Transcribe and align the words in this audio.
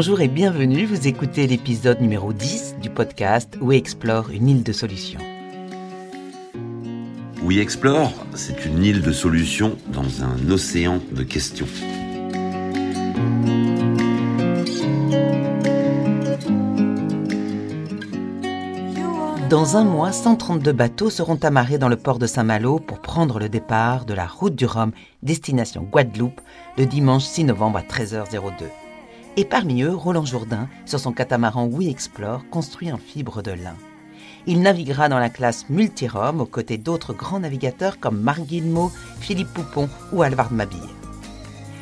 Bonjour 0.00 0.22
et 0.22 0.28
bienvenue, 0.28 0.86
vous 0.86 1.08
écoutez 1.08 1.46
l'épisode 1.46 2.00
numéro 2.00 2.32
10 2.32 2.76
du 2.80 2.88
podcast 2.88 3.58
We 3.60 3.76
Explore 3.76 4.30
une 4.30 4.48
île 4.48 4.62
de 4.62 4.72
solutions. 4.72 5.20
We 7.42 7.58
Explore, 7.58 8.10
c'est 8.34 8.64
une 8.64 8.82
île 8.82 9.02
de 9.02 9.12
solutions 9.12 9.76
dans 9.88 10.24
un 10.24 10.50
océan 10.50 11.00
de 11.12 11.22
questions. 11.22 11.66
Dans 19.50 19.76
un 19.76 19.84
mois, 19.84 20.12
132 20.12 20.72
bateaux 20.72 21.10
seront 21.10 21.38
amarrés 21.42 21.76
dans 21.76 21.90
le 21.90 21.98
port 21.98 22.18
de 22.18 22.26
Saint-Malo 22.26 22.78
pour 22.78 23.02
prendre 23.02 23.38
le 23.38 23.50
départ 23.50 24.06
de 24.06 24.14
la 24.14 24.26
route 24.26 24.54
du 24.54 24.64
Rhum, 24.64 24.92
destination 25.22 25.82
Guadeloupe, 25.82 26.40
le 26.78 26.86
dimanche 26.86 27.24
6 27.24 27.44
novembre 27.44 27.80
à 27.80 27.82
13h02. 27.82 28.79
Et 29.40 29.46
parmi 29.46 29.80
eux, 29.80 29.94
Roland 29.94 30.26
Jourdain, 30.26 30.68
sur 30.84 31.00
son 31.00 31.12
catamaran 31.12 31.64
We 31.64 31.88
Explore, 31.88 32.44
construit 32.50 32.92
en 32.92 32.98
fibre 32.98 33.40
de 33.40 33.52
lin. 33.52 33.74
Il 34.46 34.60
naviguera 34.60 35.08
dans 35.08 35.18
la 35.18 35.30
classe 35.30 35.64
Multirom 35.70 36.42
aux 36.42 36.44
côtés 36.44 36.76
d'autres 36.76 37.14
grands 37.14 37.40
navigateurs 37.40 37.98
comme 37.98 38.20
Marc 38.20 38.42
Guillemot, 38.42 38.92
Philippe 39.18 39.48
Poupon 39.54 39.88
ou 40.12 40.20
Alvard 40.20 40.52
Mabille. 40.52 40.78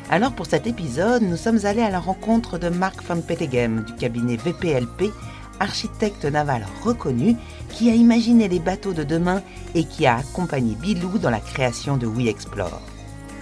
Alors 0.09 0.31
pour 0.31 0.45
cet 0.45 0.67
épisode, 0.67 1.21
nous 1.21 1.35
sommes 1.35 1.65
allés 1.65 1.81
à 1.81 1.89
la 1.89 1.99
rencontre 1.99 2.59
de 2.59 2.69
Marc 2.69 3.03
van 3.03 3.19
Petegem 3.19 3.83
du 3.83 3.93
cabinet 3.95 4.37
VPLP 4.37 5.11
architecte 5.59 6.23
naval 6.23 6.65
reconnu 6.85 7.35
qui 7.67 7.89
a 7.89 7.93
imaginé 7.93 8.47
les 8.47 8.59
bateaux 8.59 8.93
de 8.93 9.03
demain 9.03 9.43
et 9.75 9.83
qui 9.83 10.05
a 10.07 10.19
accompagné 10.19 10.75
Bilou 10.75 11.17
dans 11.17 11.29
la 11.29 11.41
création 11.41 11.97
de 11.97 12.07
We 12.07 12.27
Explore. 12.27 12.79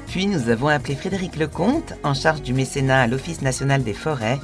Puis 0.07 0.25
nous 0.25 0.49
avons 0.49 0.67
appelé 0.67 0.95
Frédéric 0.95 1.35
Lecomte, 1.35 1.93
en 2.03 2.13
charge 2.13 2.41
du 2.41 2.53
mécénat 2.53 3.01
à 3.01 3.07
l'Office 3.07 3.41
national 3.41 3.83
des 3.83 3.93
forêts, 3.93 4.39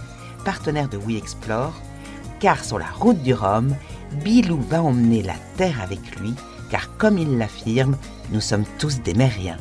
partenaire 0.46 0.90
de 0.90 0.98
We 0.98 1.18
Explore, 1.18 1.74
car 2.40 2.64
sur 2.64 2.78
la 2.78 2.88
route 2.88 3.22
du 3.24 3.34
Rhum, 3.34 3.76
Bilou 4.24 4.60
va 4.62 4.84
emmener 4.84 5.24
la 5.24 5.36
Terre 5.58 5.82
avec 5.82 6.20
lui, 6.20 6.34
car 6.70 6.96
comme 6.98 7.18
il 7.18 7.38
l'affirme, 7.38 7.98
nous 8.32 8.42
sommes 8.42 8.66
tous 8.78 9.02
des 9.02 9.14
mériens. 9.14 9.58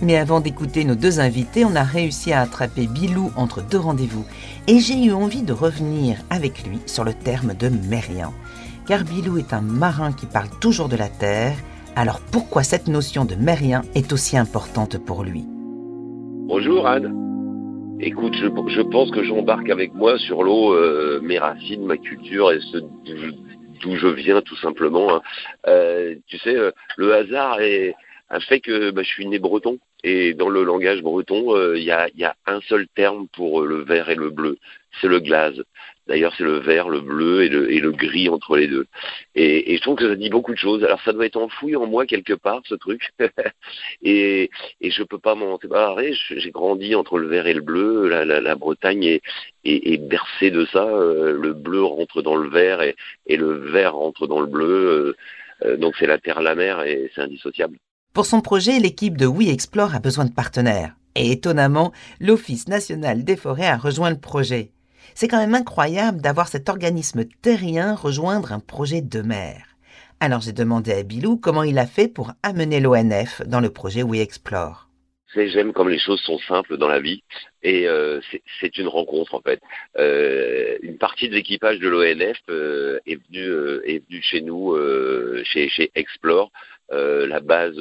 Mais 0.00 0.16
avant 0.16 0.40
d'écouter 0.40 0.84
nos 0.84 0.94
deux 0.94 1.18
invités, 1.18 1.64
on 1.64 1.74
a 1.74 1.82
réussi 1.82 2.32
à 2.32 2.42
attraper 2.42 2.86
Bilou 2.86 3.32
entre 3.34 3.62
deux 3.62 3.78
rendez-vous. 3.78 4.24
Et 4.68 4.78
j'ai 4.78 5.04
eu 5.04 5.12
envie 5.12 5.42
de 5.42 5.52
revenir 5.52 6.18
avec 6.30 6.64
lui 6.64 6.78
sur 6.86 7.02
le 7.02 7.14
terme 7.14 7.54
de 7.54 7.68
mérien. 7.68 8.32
Car 8.86 9.02
Bilou 9.02 9.38
est 9.38 9.52
un 9.52 9.60
marin 9.60 10.12
qui 10.12 10.26
parle 10.26 10.50
toujours 10.60 10.88
de 10.88 10.96
la 10.96 11.08
terre. 11.08 11.56
Alors 11.98 12.20
pourquoi 12.30 12.62
cette 12.62 12.86
notion 12.86 13.24
de 13.24 13.34
mérien 13.34 13.82
est 13.96 14.12
aussi 14.12 14.38
importante 14.38 15.04
pour 15.04 15.24
lui? 15.24 15.42
Bonjour 16.46 16.86
Anne. 16.86 17.12
Écoute, 17.98 18.36
je, 18.36 18.82
pense 18.82 19.10
que 19.10 19.24
j'embarque 19.24 19.68
avec 19.68 19.92
moi 19.94 20.16
sur 20.16 20.44
l'eau 20.44 20.74
euh, 20.74 21.18
mes 21.24 21.40
racines, 21.40 21.84
ma 21.84 21.96
culture 21.96 22.52
et 22.52 22.60
ce 22.60 22.78
d'où 23.80 23.96
je 23.96 24.06
viens 24.06 24.40
tout 24.42 24.54
simplement. 24.58 25.16
Hein. 25.16 25.22
Euh, 25.66 26.14
tu 26.28 26.38
sais, 26.38 26.54
euh, 26.54 26.70
le 26.96 27.14
hasard 27.14 27.60
est, 27.62 27.96
un 28.30 28.38
fait 28.38 28.60
que 28.60 28.92
bah, 28.92 29.02
je 29.02 29.08
suis 29.08 29.26
né 29.26 29.40
breton 29.40 29.80
et 30.04 30.34
dans 30.34 30.50
le 30.50 30.62
langage 30.62 31.02
breton, 31.02 31.74
il 31.74 31.82
y, 31.82 31.90
a, 31.90 32.36
un 32.46 32.60
seul 32.68 32.86
terme 32.94 33.26
pour 33.32 33.62
le 33.62 33.82
vert 33.82 34.08
et 34.08 34.14
le 34.14 34.30
bleu, 34.30 34.58
c'est 35.00 35.08
le 35.08 35.18
glaze. 35.18 35.64
D'ailleurs, 36.08 36.32
c'est 36.38 36.44
le 36.44 36.58
vert, 36.58 36.88
le 36.88 37.02
bleu 37.02 37.42
et 37.44 37.48
le, 37.48 37.92
gris 37.92 38.30
entre 38.30 38.56
les 38.56 38.66
deux. 38.66 38.86
Et, 39.34 39.76
je 39.76 39.82
trouve 39.82 39.96
que 39.96 40.08
ça 40.08 40.16
dit 40.16 40.30
beaucoup 40.30 40.52
de 40.52 40.58
choses. 40.58 40.82
Alors, 40.82 41.00
ça 41.02 41.12
doit 41.12 41.26
être 41.26 41.36
enfoui 41.36 41.76
en 41.76 41.86
moi 41.86 42.06
quelque 42.06 42.32
part, 42.32 42.62
ce 42.64 42.74
truc. 42.74 43.10
et, 44.02 44.50
et 44.80 44.90
je 44.90 45.02
peux 45.02 45.18
pas 45.18 45.34
m'en 45.34 45.58
séparer. 45.58 46.14
J'ai 46.14 46.50
grandi 46.50 46.94
entre 46.94 47.18
le 47.18 47.28
vert 47.28 47.46
et 47.46 47.52
le 47.52 47.60
bleu. 47.60 48.08
La, 48.08 48.54
Bretagne 48.54 49.20
est, 49.64 49.98
bercée 49.98 50.50
de 50.50 50.64
ça. 50.72 50.84
Euh, 50.84 51.32
le 51.32 51.52
bleu 51.52 51.84
rentre 51.84 52.22
dans 52.22 52.36
le 52.36 52.48
vert 52.48 52.80
et, 52.80 52.96
et 53.26 53.36
le 53.36 53.52
vert 53.70 53.94
rentre 53.94 54.26
dans 54.26 54.40
le 54.40 54.46
bleu. 54.46 55.14
donc, 55.76 55.94
c'est 55.98 56.06
la 56.06 56.18
terre, 56.18 56.40
la 56.40 56.54
mer 56.54 56.82
et 56.84 57.10
c'est 57.14 57.20
indissociable. 57.20 57.76
Pour 58.14 58.24
son 58.24 58.40
projet, 58.40 58.78
l'équipe 58.78 59.18
de 59.18 59.26
We 59.26 59.50
Explore 59.50 59.94
a 59.94 60.00
besoin 60.00 60.24
de 60.24 60.32
partenaires. 60.32 60.94
Et 61.14 61.32
étonnamment, 61.32 61.92
l'Office 62.18 62.66
national 62.66 63.24
des 63.24 63.36
forêts 63.36 63.66
a 63.66 63.76
rejoint 63.76 64.10
le 64.10 64.18
projet. 64.18 64.72
C'est 65.14 65.28
quand 65.28 65.38
même 65.38 65.54
incroyable 65.54 66.20
d'avoir 66.20 66.48
cet 66.48 66.68
organisme 66.68 67.24
terrien 67.42 67.94
rejoindre 67.94 68.52
un 68.52 68.60
projet 68.60 69.00
de 69.00 69.22
mer. 69.22 69.64
Alors 70.20 70.40
j'ai 70.40 70.52
demandé 70.52 70.92
à 70.92 71.02
Bilou 71.02 71.36
comment 71.36 71.62
il 71.62 71.78
a 71.78 71.86
fait 71.86 72.08
pour 72.08 72.32
amener 72.42 72.80
l'ONF 72.80 73.42
dans 73.46 73.60
le 73.60 73.70
projet 73.70 74.02
We 74.02 74.20
Explore. 74.20 74.88
J'aime 75.34 75.72
comme 75.72 75.90
les 75.90 75.98
choses 75.98 76.20
sont 76.20 76.38
simples 76.38 76.78
dans 76.78 76.88
la 76.88 77.00
vie 77.00 77.22
et 77.62 77.86
euh, 77.86 78.20
c'est 78.60 78.78
une 78.78 78.88
rencontre 78.88 79.34
en 79.34 79.42
fait. 79.42 79.60
Euh, 79.98 80.78
une 80.82 80.96
partie 80.96 81.28
de 81.28 81.34
l'équipage 81.34 81.78
de 81.78 81.88
l'ONF 81.88 82.38
euh, 82.48 82.98
est 83.06 83.20
venu 83.28 83.44
est 83.84 84.04
venu 84.08 84.22
chez 84.22 84.40
nous 84.40 84.76
chez, 85.44 85.90
Explore 85.94 86.50
la 86.90 87.40
base 87.40 87.78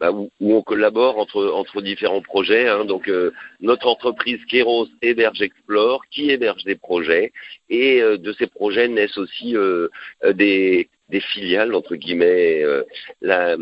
bah, 0.00 0.12
où, 0.12 0.30
on 0.40 0.62
collabore 0.62 1.18
entre, 1.18 1.46
entre 1.46 1.82
différents 1.82 2.22
projets. 2.22 2.68
Hein. 2.68 2.84
Donc 2.84 3.08
euh, 3.08 3.32
notre 3.60 3.86
entreprise 3.86 4.44
Keros 4.46 4.88
héberge 5.02 5.42
Explore, 5.42 6.04
qui 6.10 6.30
héberge 6.30 6.64
des 6.64 6.76
projets, 6.76 7.32
et 7.68 8.00
de 8.00 8.32
ces 8.32 8.46
projets 8.46 8.88
naissent 8.88 9.18
aussi 9.18 9.54
des, 10.24 10.88
des 11.08 11.20
filiales 11.20 11.74
entre 11.74 11.96
guillemets. 11.96 12.62
la, 13.20 13.56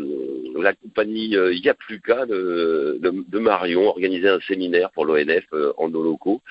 la 0.55 0.73
compagnie 0.73 1.35
Yapluka 1.35 2.25
de, 2.25 2.97
de, 3.01 3.13
de, 3.27 3.39
Marion 3.39 3.87
organisait 3.87 4.29
un 4.29 4.39
séminaire 4.41 4.91
pour 4.91 5.05
l'ONF 5.05 5.45
en 5.77 5.89
nos 5.89 6.03
locaux, 6.03 6.41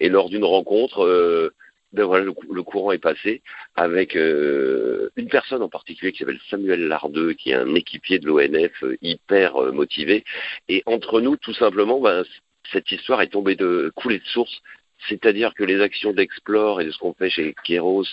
et 0.00 0.08
lors 0.08 0.28
d'une 0.28 0.44
rencontre 0.44 1.52
ben 1.94 2.04
voilà, 2.06 2.24
le, 2.24 2.62
courant 2.62 2.90
est 2.90 2.98
passé 2.98 3.40
avec 3.76 4.16
euh, 4.16 5.10
une 5.16 5.28
personne 5.28 5.62
en 5.62 5.68
particulier 5.68 6.10
qui 6.10 6.18
s'appelle 6.18 6.40
Samuel 6.50 6.88
Lardeux, 6.88 7.34
qui 7.34 7.50
est 7.50 7.54
un 7.54 7.74
équipier 7.76 8.18
de 8.18 8.26
l'ONF 8.26 8.82
euh, 8.82 8.96
hyper 9.00 9.56
euh, 9.56 9.70
motivé. 9.70 10.24
Et 10.68 10.82
entre 10.86 11.20
nous, 11.20 11.36
tout 11.36 11.54
simplement, 11.54 12.00
ben, 12.00 12.24
cette 12.72 12.90
histoire 12.90 13.22
est 13.22 13.28
tombée 13.28 13.54
de 13.54 13.92
couler 13.94 14.18
de 14.18 14.24
source. 14.24 14.60
C'est-à-dire 15.08 15.54
que 15.54 15.62
les 15.62 15.80
actions 15.80 16.12
d'Explore 16.12 16.80
et 16.80 16.84
de 16.84 16.90
ce 16.90 16.98
qu'on 16.98 17.14
fait 17.14 17.30
chez 17.30 17.54
Kéros, 17.64 18.06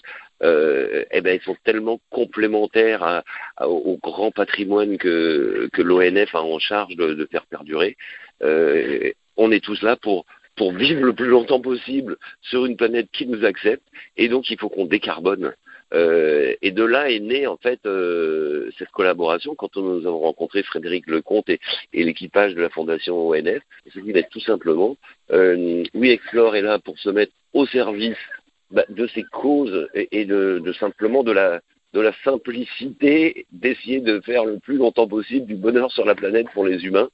eh 0.43 1.21
ben, 1.21 1.27
elles 1.27 1.41
sont 1.41 1.57
tellement 1.63 1.99
complémentaires 2.09 3.23
au 3.61 3.97
grand 4.01 4.31
patrimoine 4.31 4.97
que, 4.97 5.69
l'ONF 5.77 6.35
a 6.35 6.41
en 6.41 6.59
charge 6.59 6.95
de, 6.95 7.27
faire 7.31 7.45
perdurer. 7.45 7.95
On 8.41 9.51
est 9.51 9.63
tous 9.63 9.81
là 9.83 9.95
pour 9.95 10.25
pour 10.55 10.73
vivre 10.73 11.03
le 11.03 11.13
plus 11.13 11.27
longtemps 11.27 11.61
possible 11.61 12.17
sur 12.41 12.65
une 12.65 12.77
planète 12.77 13.07
qui 13.11 13.25
nous 13.25 13.45
accepte, 13.45 13.83
et 14.17 14.27
donc 14.27 14.49
il 14.49 14.59
faut 14.59 14.69
qu'on 14.69 14.85
décarbone. 14.85 15.53
Euh, 15.93 16.53
et 16.61 16.71
de 16.71 16.83
là 16.83 17.11
est 17.11 17.19
née 17.19 17.47
en 17.47 17.57
fait 17.57 17.79
euh, 17.85 18.69
cette 18.79 18.91
collaboration 18.91 19.55
quand 19.55 19.75
nous 19.75 20.07
avons 20.07 20.19
rencontré 20.19 20.63
Frédéric 20.63 21.05
Lecomte 21.07 21.49
et, 21.49 21.59
et 21.91 22.05
l'équipage 22.05 22.55
de 22.55 22.61
la 22.61 22.69
fondation 22.69 23.27
ONF. 23.27 23.61
C'est 23.93 24.01
dit 24.01 24.13
tout 24.31 24.39
simplement, 24.39 24.95
euh, 25.31 25.83
oui 25.93 26.11
Explore 26.11 26.55
est 26.55 26.61
là 26.61 26.79
pour 26.79 26.97
se 26.97 27.09
mettre 27.09 27.33
au 27.53 27.65
service 27.65 28.17
bah, 28.71 28.85
de 28.87 29.05
ces 29.07 29.23
causes 29.23 29.89
et, 29.93 30.23
de, 30.23 30.61
de, 30.63 30.73
simplement 30.73 31.23
de 31.23 31.33
la 31.33 31.59
de 31.93 31.99
la 31.99 32.13
simplicité 32.23 33.45
d'essayer 33.51 33.99
de 33.99 34.21
faire 34.21 34.45
le 34.45 34.59
plus 34.59 34.77
longtemps 34.77 35.07
possible 35.07 35.45
du 35.45 35.55
bonheur 35.55 35.91
sur 35.91 36.05
la 36.05 36.15
planète 36.15 36.47
pour 36.53 36.65
les 36.65 36.85
humains 36.85 37.09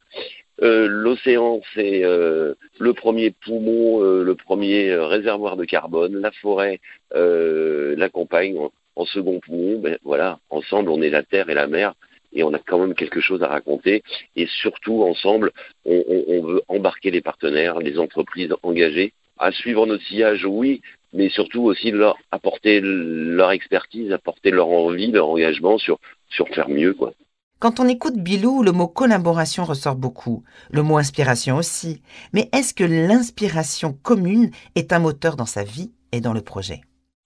euh, 0.62 0.88
l'océan, 0.88 1.62
c'est 1.74 2.04
euh, 2.04 2.56
le 2.80 2.94
premier 2.94 3.32
poumon, 3.32 4.04
euh, 4.04 4.24
le 4.24 4.36
premier 4.36 4.96
réservoir 4.96 5.56
de 5.56 5.66
carbone. 5.66 6.20
La 6.20 6.32
forêt 6.32 6.80
l'accompagne 7.14 8.58
en, 8.58 8.72
en, 8.96 9.06
second 9.06 9.40
poumon. 9.40 9.80
Ben, 9.80 9.98
voilà, 10.04 10.40
ensemble, 10.50 10.90
on 10.90 11.02
est 11.02 11.10
la 11.10 11.24
terre 11.24 11.50
et 11.50 11.54
la 11.54 11.68
mer. 11.68 11.94
Et 12.34 12.44
on 12.44 12.54
a 12.54 12.60
quand 12.60 12.80
même 12.80 12.94
quelque 12.94 13.22
chose 13.22 13.42
à 13.44 13.48
raconter. 13.48 14.04
Et 14.36 14.48
surtout, 14.48 15.04
ensemble, 15.04 15.52
on, 15.86 16.04
on, 16.08 16.24
on 16.28 16.42
veut 16.44 16.62
embarquer 16.68 17.12
les 17.12 17.22
partenaires, 17.22 17.80
les 17.80 17.98
entreprises 18.00 18.54
engagées 18.64 19.14
à 19.40 19.52
suivre 19.52 19.86
notre 19.86 20.04
sillage, 20.04 20.46
oui, 20.46 20.82
mais 21.14 21.30
surtout 21.30 21.64
aussi 21.64 21.92
leur 21.92 22.18
apporter 22.32 22.82
leur 22.82 23.52
expertise, 23.52 24.12
apporter 24.12 24.52
leur 24.52 24.68
envie, 24.68 25.12
leur 25.12 25.30
engagement 25.30 25.78
sur, 25.78 26.00
sur 26.30 26.48
faire 26.50 26.70
mieux, 26.70 26.94
quoi. 26.94 27.14
Quand 27.60 27.80
on 27.80 27.88
écoute 27.88 28.18
Bilou, 28.18 28.62
le 28.62 28.72
mot 28.72 28.88
collaboration 28.88 29.66
ressort 29.66 29.96
beaucoup, 29.96 30.44
le 30.70 30.84
mot 30.84 30.98
inspiration 30.98 31.56
aussi. 31.56 32.04
Mais 32.32 32.50
est-ce 32.54 32.72
que 32.72 32.84
l'inspiration 32.84 33.94
commune 33.94 34.52
est 34.76 34.94
un 34.94 35.00
moteur 35.00 35.36
dans 35.36 35.48
sa 35.48 35.64
vie 35.64 35.92
et 36.12 36.22
dans 36.22 36.34
le 36.34 36.42
projet? 36.42 36.82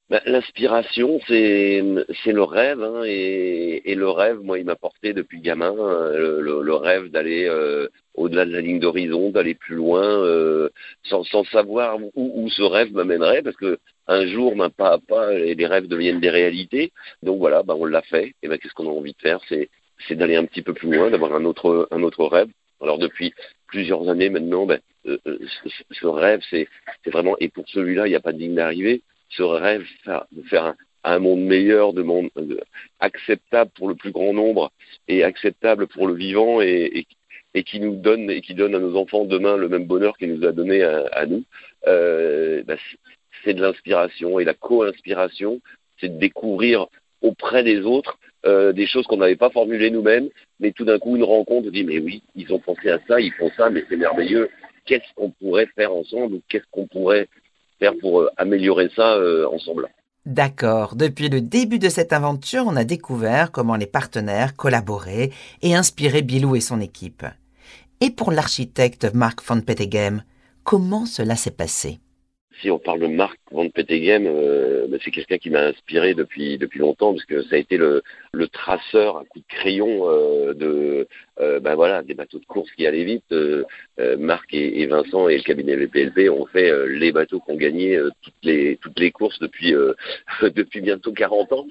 Ben, 0.10 0.22
L'inspiration, 0.26 1.20
c'est 1.28 1.82
le 1.82 2.44
rêve, 2.44 2.82
hein, 2.82 3.04
et, 3.06 3.94
le 3.94 4.10
rêve, 4.10 4.40
moi, 4.42 4.58
il 4.58 4.64
m'a 4.64 4.78
porté 4.78 5.12
depuis 5.12 5.42
gamin 5.42 5.76
euh, 5.78 6.40
le, 6.40 6.76
rêve 6.76 7.10
d'aller 7.10 7.46
euh, 7.50 7.90
au-delà 8.14 8.46
de 8.46 8.52
la 8.52 8.62
ligne 8.62 8.80
d'horizon, 8.80 9.32
d'aller 9.32 9.56
plus 9.56 9.76
loin, 9.76 10.02
euh, 10.04 10.70
sans, 11.04 11.44
savoir 11.52 11.98
où, 12.16 12.50
ce 12.50 12.62
rêve 12.62 12.94
m'amènerait, 12.94 13.42
parce 13.42 13.58
que 13.58 13.80
un 14.08 14.26
jour, 14.28 14.54
pas 14.78 14.94
à 14.94 14.98
pas, 14.98 15.34
les 15.34 15.66
rêves 15.66 15.88
deviennent 15.88 16.22
des 16.22 16.30
réalités. 16.30 16.94
Donc 17.22 17.40
voilà, 17.40 17.64
ben, 17.64 17.76
on 17.78 17.86
l'a 17.86 18.02
fait. 18.02 18.34
Et 18.42 18.48
ben, 18.48 18.58
qu'est-ce 18.58 18.74
qu'on 18.74 18.88
a 18.88 18.92
envie 18.92 19.14
de 19.14 19.22
faire? 19.22 19.42
C'est 20.08 20.16
d'aller 20.16 20.36
un 20.36 20.46
petit 20.46 20.62
peu 20.62 20.74
plus 20.74 20.94
loin, 20.94 21.10
d'avoir 21.10 21.34
un 21.34 21.46
autre, 21.46 21.88
un 21.92 22.04
autre 22.04 22.26
rêve. 22.26 22.50
Alors 22.82 22.98
depuis 22.98 23.34
plusieurs 23.68 24.10
années 24.10 24.30
maintenant, 24.30 24.66
ben, 24.66 24.80
ce, 25.06 26.06
rêve, 26.06 26.42
c'est 26.50 26.68
vraiment, 27.08 27.36
et 27.40 27.50
pour 27.50 27.68
celui-là, 27.70 28.08
il 28.08 28.12
n'y 28.12 28.16
a 28.16 28.22
pas 28.22 28.34
de 28.34 28.40
ligne 28.40 28.56
d'arrivée, 28.56 29.02
ce 29.30 29.44
rêve 29.44 29.86
de 30.32 30.44
faire 30.44 30.76
un, 31.04 31.20
monde 31.20 31.42
meilleur, 31.42 31.94
de 31.94 32.02
monde 32.02 32.30
acceptable 33.00 33.72
pour 33.76 33.88
le 33.88 33.96
plus 33.96 34.12
grand 34.12 34.34
nombre 34.34 34.72
et 35.08 35.24
acceptable 35.24 35.88
pour 35.88 36.08
le 36.08 36.14
vivant 36.14 36.62
et, 36.62 37.06
qui 37.66 37.80
nous 37.80 37.96
donne 37.96 38.30
et 38.30 38.42
qui 38.42 38.54
donne 38.54 38.76
à 38.76 38.80
nos 38.80 38.96
enfants 38.96 39.26
demain 39.26 39.58
le 39.58 39.70
même 39.70 39.86
bonheur 39.86 40.18
qu'il 40.18 40.34
nous 40.34 40.46
a 40.46 40.52
donné 40.52 40.84
à, 40.84 41.26
nous. 41.26 41.44
Euh, 41.88 42.64
bah, 42.64 42.76
c'est 43.44 43.54
de 43.54 43.62
l'inspiration 43.62 44.40
et 44.40 44.46
la 44.46 44.54
co-inspiration, 44.54 45.62
c'est 46.00 46.10
de 46.10 46.20
découvrir 46.20 46.88
auprès 47.22 47.64
des 47.64 47.82
autres 47.82 48.18
euh, 48.46 48.74
des 48.74 48.88
choses 48.88 49.06
qu'on 49.06 49.18
n'avait 49.18 49.36
pas 49.36 49.52
formulées 49.52 49.92
nous-mêmes, 49.92 50.30
mais 50.60 50.72
tout 50.72 50.84
d'un 50.84 50.98
coup 50.98 51.16
une 51.16 51.24
rencontre 51.24 51.70
dit 51.70 51.84
mais 51.84 52.00
oui, 52.00 52.24
ils 52.36 52.52
ont 52.52 52.60
pensé 52.60 52.90
à 52.90 53.00
ça, 53.08 53.20
ils 53.20 53.32
font 53.34 53.52
ça, 53.56 53.70
mais 53.70 53.86
c'est 53.88 53.98
merveilleux. 53.98 54.50
Qu'est-ce 54.86 55.14
qu'on 55.16 55.30
pourrait 55.30 55.68
faire 55.76 55.94
ensemble 55.94 56.36
ou 56.36 56.42
qu'est-ce 56.50 56.66
qu'on 56.72 56.88
pourrait 56.88 57.28
faire 57.80 57.94
pour 58.02 58.22
euh, 58.22 58.30
améliorer 58.38 58.90
ça 58.96 59.14
euh, 59.16 59.48
ensemble? 59.48 59.90
D'accord. 60.26 60.96
Depuis 60.96 61.30
le 61.30 61.42
début 61.42 61.78
de 61.78 61.90
cette 61.90 62.14
aventure, 62.14 62.64
on 62.66 62.76
a 62.76 62.84
découvert 62.84 63.52
comment 63.52 63.76
les 63.76 63.86
partenaires 63.86 64.56
collaboraient 64.56 65.30
et 65.62 65.76
inspiraient 65.76 66.22
Bilou 66.24 66.56
et 66.56 66.62
son 66.62 66.82
équipe. 66.82 67.26
Et 68.02 68.10
pour 68.10 68.32
l'architecte 68.32 69.14
Marc 69.14 69.44
van 69.44 69.62
Petegem, 69.62 70.24
comment 70.64 71.06
cela 71.06 71.36
s'est 71.36 71.52
passé? 71.52 72.00
Si 72.62 72.70
on 72.70 72.80
parle 72.80 73.00
de 73.00 73.08
Marc 73.08 73.38
Van 73.52 73.68
Petegem, 73.70 74.26
euh, 74.28 74.88
ben, 74.88 75.00
c'est 75.04 75.12
quelqu'un 75.12 75.38
qui 75.38 75.50
m'a 75.50 75.68
inspiré 75.68 76.14
depuis 76.14 76.58
depuis 76.58 76.80
longtemps 76.80 77.14
parce 77.14 77.26
que 77.26 77.42
ça 77.44 77.56
a 77.56 77.60
été 77.60 77.78
le, 77.78 78.02
traceur 78.52 79.18
à 79.18 79.26
coup 79.26 79.40
de 79.40 79.46
crayon 79.48 80.10
euh, 80.10 80.54
de 80.54 81.08
euh, 81.40 81.60
ben 81.60 81.76
voilà 81.76 82.04
des 82.04 82.14
bateaux 82.14 82.40
de 82.40 82.46
course 82.46 82.70
qui 82.72 82.86
allaient 82.86 83.04
vite. 83.04 83.32
Euh, 83.32 83.64
Marc 84.18 84.54
et, 84.54 84.86
Vincent 84.88 85.30
et 85.30 85.38
le 85.38 85.44
cabinet 85.44 85.76
VPLP 85.76 86.30
ont 86.30 86.46
fait 86.46 86.72
les 86.88 87.12
bateaux 87.12 87.40
qui 87.40 87.52
ont 87.52 87.56
gagné 87.56 88.00
toutes 88.22 88.44
les 88.44 88.78
toutes 88.78 89.00
les 89.00 89.12
courses 89.12 89.40
depuis 89.40 89.74
depuis 90.42 90.82
bientôt 90.82 91.14
40 91.14 91.54
ans. 91.54 91.68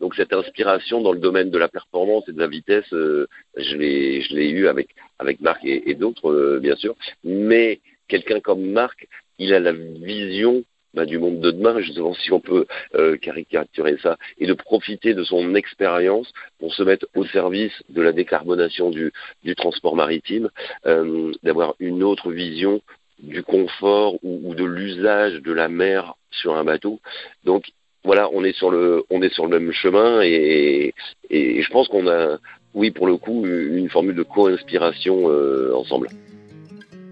donc 0.00 0.14
cette 0.14 0.32
inspiration 0.32 1.00
dans 1.00 1.12
le 1.12 1.20
domaine 1.20 1.50
de 1.50 1.58
la 1.58 1.68
performance 1.68 2.28
et 2.28 2.32
de 2.32 2.40
la 2.40 2.48
vitesse, 2.48 2.88
je 2.90 3.76
l'ai 3.76 4.22
je 4.22 4.34
l'ai 4.34 4.50
eu 4.50 4.68
avec 4.68 4.88
avec 5.18 5.40
Marc 5.40 5.60
et 5.64 5.94
d'autres 5.94 6.58
bien 6.58 6.76
sûr, 6.76 6.94
mais 7.24 7.80
quelqu'un 8.08 8.40
comme 8.40 8.64
Marc 8.72 9.06
il 9.38 9.54
a 9.54 9.60
la 9.60 9.72
vision 9.72 10.64
bah, 10.94 11.04
du 11.04 11.18
monde 11.18 11.40
de 11.40 11.50
demain, 11.50 11.80
justement 11.80 12.14
si 12.14 12.32
on 12.32 12.40
peut 12.40 12.66
euh, 12.94 13.16
caricaturer 13.18 13.96
ça, 14.02 14.16
et 14.38 14.46
de 14.46 14.54
profiter 14.54 15.14
de 15.14 15.22
son 15.22 15.54
expérience 15.54 16.32
pour 16.58 16.74
se 16.74 16.82
mettre 16.82 17.06
au 17.14 17.24
service 17.26 17.74
de 17.90 18.00
la 18.00 18.12
décarbonation 18.12 18.90
du, 18.90 19.12
transport 19.56 19.94
maritime, 19.94 20.48
euh, 20.86 21.32
d'avoir 21.42 21.74
une 21.78 22.02
autre 22.02 22.32
vision 22.32 22.80
du 23.18 23.42
confort 23.42 24.16
ou, 24.22 24.54
de 24.54 24.64
l'usage 24.64 25.42
de 25.42 25.52
la 25.52 25.68
mer 25.68 26.14
sur 26.30 26.56
un 26.56 26.64
bateau. 26.64 27.00
Donc 27.44 27.64
voilà, 28.02 28.30
on 28.32 28.42
est 28.42 28.56
sur 28.56 28.70
le, 28.70 29.04
on 29.10 29.20
est 29.22 29.32
sur 29.32 29.46
le 29.46 29.58
même 29.58 29.72
chemin 29.72 30.22
et, 30.22 30.94
et, 31.28 31.62
je 31.62 31.70
pense 31.70 31.88
qu'on 31.88 32.08
a, 32.08 32.38
oui, 32.74 32.90
pour 32.90 33.06
le 33.06 33.18
coup, 33.18 33.44
une 33.44 33.90
formule 33.90 34.14
de 34.14 34.22
co-inspiration 34.22 35.28
euh, 35.30 35.74
ensemble. 35.74 36.08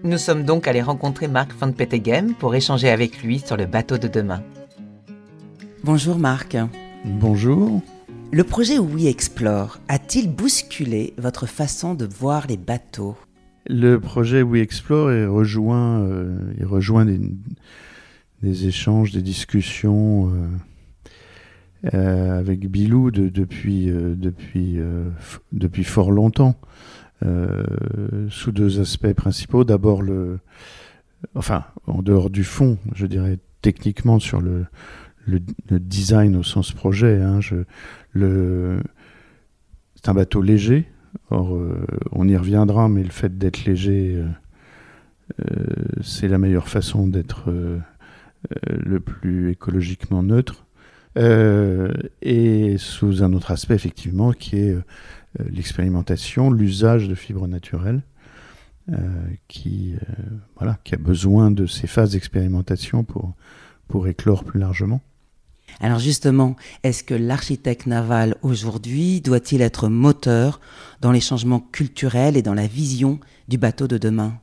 Nous 0.03 0.17
sommes 0.19 0.43
donc 0.43 0.67
allés 0.67 0.81
rencontrer 0.81 1.27
Marc 1.27 1.51
van 1.59 1.71
Petegem 1.71 2.33
pour 2.35 2.53
échanger 2.53 2.89
avec 2.89 3.23
lui 3.23 3.39
sur 3.39 3.57
le 3.57 3.65
bateau 3.65 3.97
de 3.97 4.07
demain. 4.07 4.43
Bonjour 5.83 6.19
Marc. 6.19 6.55
Bonjour. 7.03 7.81
Le 8.31 8.43
projet 8.43 8.77
We 8.77 9.05
Explore 9.05 9.79
a-t-il 9.87 10.29
bousculé 10.29 11.13
votre 11.17 11.47
façon 11.47 11.95
de 11.95 12.05
voir 12.05 12.45
les 12.47 12.57
bateaux? 12.57 13.17
Le 13.65 13.99
projet 13.99 14.43
We 14.43 14.61
Explore 14.61 15.11
est 15.11 15.25
rejoint, 15.25 16.01
euh, 16.01 16.37
rejoint 16.63 17.05
des, 17.05 18.67
échanges, 18.67 19.11
des 19.11 19.23
discussions 19.23 20.29
euh, 20.29 21.93
euh, 21.95 22.39
avec 22.39 22.69
Bilou 22.69 23.09
depuis, 23.09 23.87
depuis, 23.87 24.77
depuis 25.51 25.83
fort 25.83 26.11
longtemps. 26.11 26.55
Euh, 27.25 28.27
sous 28.29 28.51
deux 28.51 28.79
aspects 28.79 29.13
principaux. 29.13 29.63
D'abord, 29.63 30.03
le, 30.03 30.37
enfin, 31.33 31.63
en 31.87 32.03
dehors 32.03 32.29
du 32.29 32.43
fond, 32.43 32.77
je 32.93 33.07
dirais 33.07 33.39
techniquement 33.61 34.19
sur 34.19 34.39
le, 34.39 34.65
design 35.69 36.35
au 36.35 36.43
sens 36.43 36.71
projet. 36.71 37.21
Hein, 37.21 37.39
c'est 37.41 37.65
un 40.07 40.13
bateau 40.13 40.41
léger. 40.41 40.85
Or, 41.31 41.55
euh, 41.55 41.85
on 42.11 42.27
y 42.27 42.37
reviendra, 42.37 42.87
mais 42.87 43.03
le 43.03 43.09
fait 43.09 43.37
d'être 43.37 43.65
léger, 43.65 44.23
euh, 45.41 45.55
c'est 46.01 46.27
la 46.27 46.37
meilleure 46.37 46.69
façon 46.69 47.07
d'être 47.07 47.51
le 48.63 48.99
plus 48.99 49.49
écologiquement 49.49 50.21
neutre. 50.21 50.65
et 51.15 52.75
sous 52.77 53.23
un 53.23 53.33
autre 53.33 53.51
aspect, 53.51 53.73
effectivement, 53.73 54.33
qui 54.33 54.57
est 54.57 54.77
l'expérimentation, 55.49 56.51
l'usage 56.51 57.07
de 57.07 57.15
fibres 57.15 57.47
naturelles, 57.47 58.01
euh, 58.93 58.95
qui, 59.49 59.95
euh, 59.95 60.23
voilà, 60.55 60.79
qui 60.85 60.95
a 60.95 60.97
besoin 60.97 61.51
de 61.51 61.65
ces 61.65 61.87
phases 61.87 62.11
d'expérimentation 62.11 63.03
pour, 63.03 63.33
pour 63.89 64.07
éclore 64.07 64.45
plus 64.45 64.61
largement. 64.61 65.01
Alors 65.81 65.99
justement, 65.99 66.55
est-ce 66.83 67.03
que 67.03 67.13
l'architecte 67.13 67.85
naval 67.85 68.35
aujourd'hui 68.43 69.19
doit-il 69.19 69.61
être 69.61 69.89
moteur 69.89 70.61
dans 71.01 71.11
les 71.11 71.19
changements 71.19 71.59
culturels 71.59 72.37
et 72.37 72.41
dans 72.41 72.53
la 72.53 72.65
vision 72.65 73.19
du 73.49 73.57
bateau 73.57 73.89
de 73.89 73.97
demain? 73.97 74.39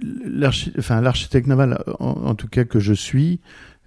L'architecte 0.00 1.48
naval, 1.48 1.82
en, 1.98 2.36
tout 2.36 2.46
cas 2.46 2.64
que 2.64 2.78
je 2.78 2.94
suis, 2.94 3.40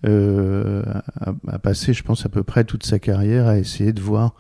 a, 0.04 1.02
a, 1.48 1.60
passé, 1.60 1.94
je 1.94 2.04
pense, 2.04 2.26
à 2.26 2.30
peu 2.30 2.44
près 2.44 2.66
toute 2.66 2.86
sa 2.86 3.00
carrière 3.00 3.48
à 3.48 3.58
essayer 3.58 3.94
de 3.94 4.02
voir 4.02 4.36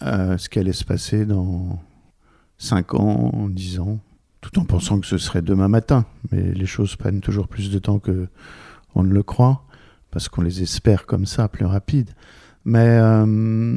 ce 0.00 0.48
qui 0.48 0.58
allait 0.58 0.72
se 0.72 0.84
passer 0.84 1.24
dans 1.24 1.80
5 2.58 2.94
ans, 2.94 3.48
10 3.48 3.80
ans, 3.80 4.00
tout 4.40 4.58
en 4.58 4.64
pensant 4.64 5.00
que 5.00 5.06
ce 5.06 5.18
serait 5.18 5.42
demain 5.42 5.68
matin. 5.68 6.06
Mais 6.30 6.52
les 6.52 6.66
choses 6.66 6.96
prennent 6.96 7.20
toujours 7.20 7.48
plus 7.48 7.70
de 7.70 7.78
temps 7.78 7.98
que 7.98 8.28
on 8.94 9.02
ne 9.02 9.12
le 9.12 9.22
croit, 9.22 9.64
parce 10.10 10.28
qu'on 10.28 10.42
les 10.42 10.62
espère 10.62 11.06
comme 11.06 11.26
ça, 11.26 11.48
plus 11.48 11.64
rapides. 11.64 12.10
Mais 12.64 12.98
euh, 13.00 13.76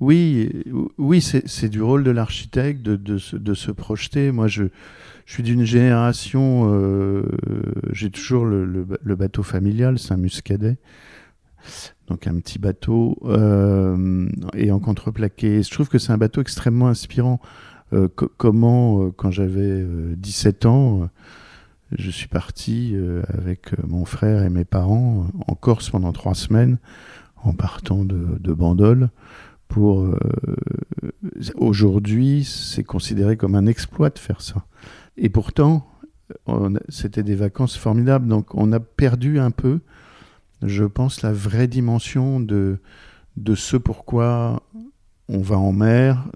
oui, 0.00 0.64
oui 0.98 1.20
c'est 1.20 1.68
du 1.68 1.82
rôle 1.82 2.04
de 2.04 2.10
l'architecte 2.10 2.82
de, 2.82 2.96
de, 2.96 3.18
de, 3.36 3.54
se 3.54 3.70
projeter. 3.70 4.32
Moi, 4.32 4.46
je, 4.46 4.64
je 5.26 5.32
suis 5.32 5.42
d'une 5.42 5.64
génération, 5.64 6.72
euh, 6.72 7.24
j'ai 7.92 8.10
toujours 8.10 8.44
le, 8.44 8.64
le, 8.64 9.16
bateau 9.16 9.42
familial, 9.42 9.98
c'est 9.98 10.12
un 10.12 10.18
muscadet 10.18 10.76
donc 12.08 12.26
un 12.26 12.38
petit 12.38 12.58
bateau 12.58 13.16
euh, 13.24 14.28
et 14.54 14.70
en 14.70 14.78
contreplaqué. 14.78 15.62
Je 15.62 15.70
trouve 15.70 15.88
que 15.88 15.98
c'est 15.98 16.12
un 16.12 16.18
bateau 16.18 16.40
extrêmement 16.40 16.88
inspirant. 16.88 17.40
Euh, 17.92 18.08
comment, 18.08 19.04
euh, 19.04 19.10
quand 19.16 19.30
j'avais 19.30 19.84
17 20.16 20.66
ans, 20.66 21.08
je 21.92 22.10
suis 22.10 22.28
parti 22.28 22.96
avec 23.28 23.72
mon 23.86 24.04
frère 24.04 24.42
et 24.42 24.50
mes 24.50 24.64
parents 24.64 25.26
en 25.46 25.54
Corse 25.54 25.90
pendant 25.90 26.12
trois 26.12 26.34
semaines, 26.34 26.78
en 27.42 27.52
partant 27.52 28.04
de, 28.04 28.38
de 28.40 28.52
Bandol. 28.52 29.10
Pour 29.68 30.08
aujourd'hui, 31.56 32.44
c'est 32.44 32.84
considéré 32.84 33.36
comme 33.36 33.54
un 33.54 33.66
exploit 33.66 34.10
de 34.10 34.18
faire 34.18 34.40
ça. 34.40 34.66
Et 35.16 35.28
pourtant, 35.28 35.86
c'était 36.88 37.22
des 37.22 37.34
vacances 37.34 37.76
formidables. 37.76 38.26
Donc, 38.28 38.54
on 38.54 38.72
a 38.72 38.80
perdu 38.80 39.38
un 39.38 39.50
peu 39.50 39.80
je 40.64 40.84
pense, 40.84 41.22
la 41.22 41.32
vraie 41.32 41.68
dimension 41.68 42.40
de, 42.40 42.78
de 43.36 43.54
ce 43.54 43.76
pourquoi 43.76 44.62
on 45.28 45.38
va 45.38 45.56
en 45.56 45.72
mer, 45.72 46.28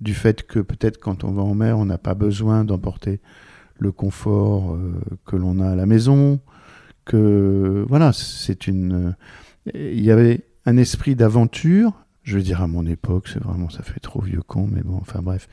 du 0.00 0.14
fait 0.14 0.46
que 0.46 0.58
peut-être 0.58 0.98
quand 0.98 1.24
on 1.24 1.30
va 1.32 1.42
en 1.42 1.54
mer, 1.54 1.78
on 1.78 1.86
n'a 1.86 1.98
pas 1.98 2.14
besoin 2.14 2.64
d'emporter 2.64 3.20
le 3.78 3.92
confort 3.92 4.74
euh, 4.74 5.00
que 5.26 5.36
l'on 5.36 5.60
a 5.60 5.70
à 5.70 5.74
la 5.74 5.86
maison, 5.86 6.40
que 7.04 7.84
voilà, 7.88 8.12
c'est 8.12 8.66
une. 8.66 9.16
Il 9.74 10.02
y 10.02 10.10
avait 10.10 10.46
un 10.66 10.76
esprit 10.76 11.14
d'aventure. 11.14 11.92
Je 12.22 12.36
veux 12.36 12.42
dire 12.42 12.62
à 12.62 12.68
mon 12.68 12.86
époque, 12.86 13.28
c'est 13.28 13.42
vraiment 13.42 13.68
ça 13.68 13.82
fait 13.82 13.98
trop 13.98 14.20
vieux 14.20 14.42
con, 14.42 14.68
mais 14.70 14.82
bon, 14.82 14.98
enfin 15.00 15.20
bref, 15.20 15.48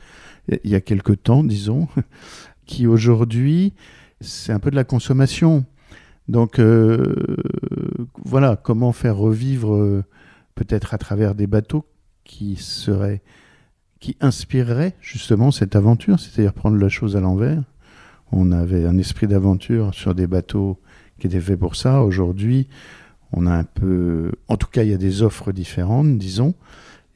il 0.48 0.70
y 0.70 0.76
a 0.76 0.80
quelque 0.80 1.12
temps, 1.12 1.42
disons, 1.42 1.88
qui 2.66 2.86
aujourd'hui, 2.86 3.72
c'est 4.20 4.52
un 4.52 4.60
peu 4.60 4.70
de 4.70 4.76
la 4.76 4.84
consommation. 4.84 5.64
Donc 6.30 6.60
euh, 6.60 7.16
voilà, 8.24 8.54
comment 8.54 8.92
faire 8.92 9.16
revivre 9.16 9.74
euh, 9.74 10.04
peut-être 10.54 10.94
à 10.94 10.98
travers 10.98 11.34
des 11.34 11.48
bateaux 11.48 11.84
qui 12.22 12.54
seraient 12.54 13.20
qui 13.98 14.16
inspireraient 14.20 14.94
justement 15.00 15.50
cette 15.50 15.74
aventure, 15.74 16.20
c'est-à-dire 16.20 16.54
prendre 16.54 16.76
la 16.76 16.88
chose 16.88 17.16
à 17.16 17.20
l'envers. 17.20 17.64
On 18.30 18.52
avait 18.52 18.86
un 18.86 18.96
esprit 18.96 19.26
d'aventure 19.26 19.92
sur 19.92 20.14
des 20.14 20.28
bateaux 20.28 20.78
qui 21.18 21.26
étaient 21.26 21.40
faits 21.40 21.58
pour 21.58 21.74
ça. 21.74 22.02
Aujourd'hui, 22.04 22.68
on 23.32 23.48
a 23.48 23.52
un 23.52 23.64
peu, 23.64 24.30
en 24.46 24.56
tout 24.56 24.68
cas, 24.68 24.84
il 24.84 24.90
y 24.90 24.94
a 24.94 24.98
des 24.98 25.22
offres 25.22 25.50
différentes, 25.50 26.16
disons. 26.16 26.54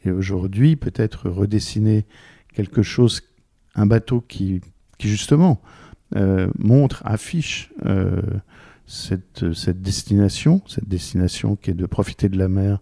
Et 0.04 0.10
aujourd'hui, 0.10 0.74
peut-être 0.74 1.30
redessiner 1.30 2.04
quelque 2.52 2.82
chose, 2.82 3.22
un 3.76 3.86
bateau 3.86 4.20
qui, 4.20 4.60
qui 4.98 5.08
justement 5.08 5.62
montre, 6.58 7.00
affiche 7.06 7.72
cette, 8.86 9.52
cette 9.54 9.82
destination, 9.82 10.62
cette 10.66 10.88
destination 10.88 11.56
qui 11.56 11.70
est 11.70 11.74
de 11.74 11.86
profiter 11.86 12.28
de 12.28 12.38
la 12.38 12.48
mer, 12.48 12.80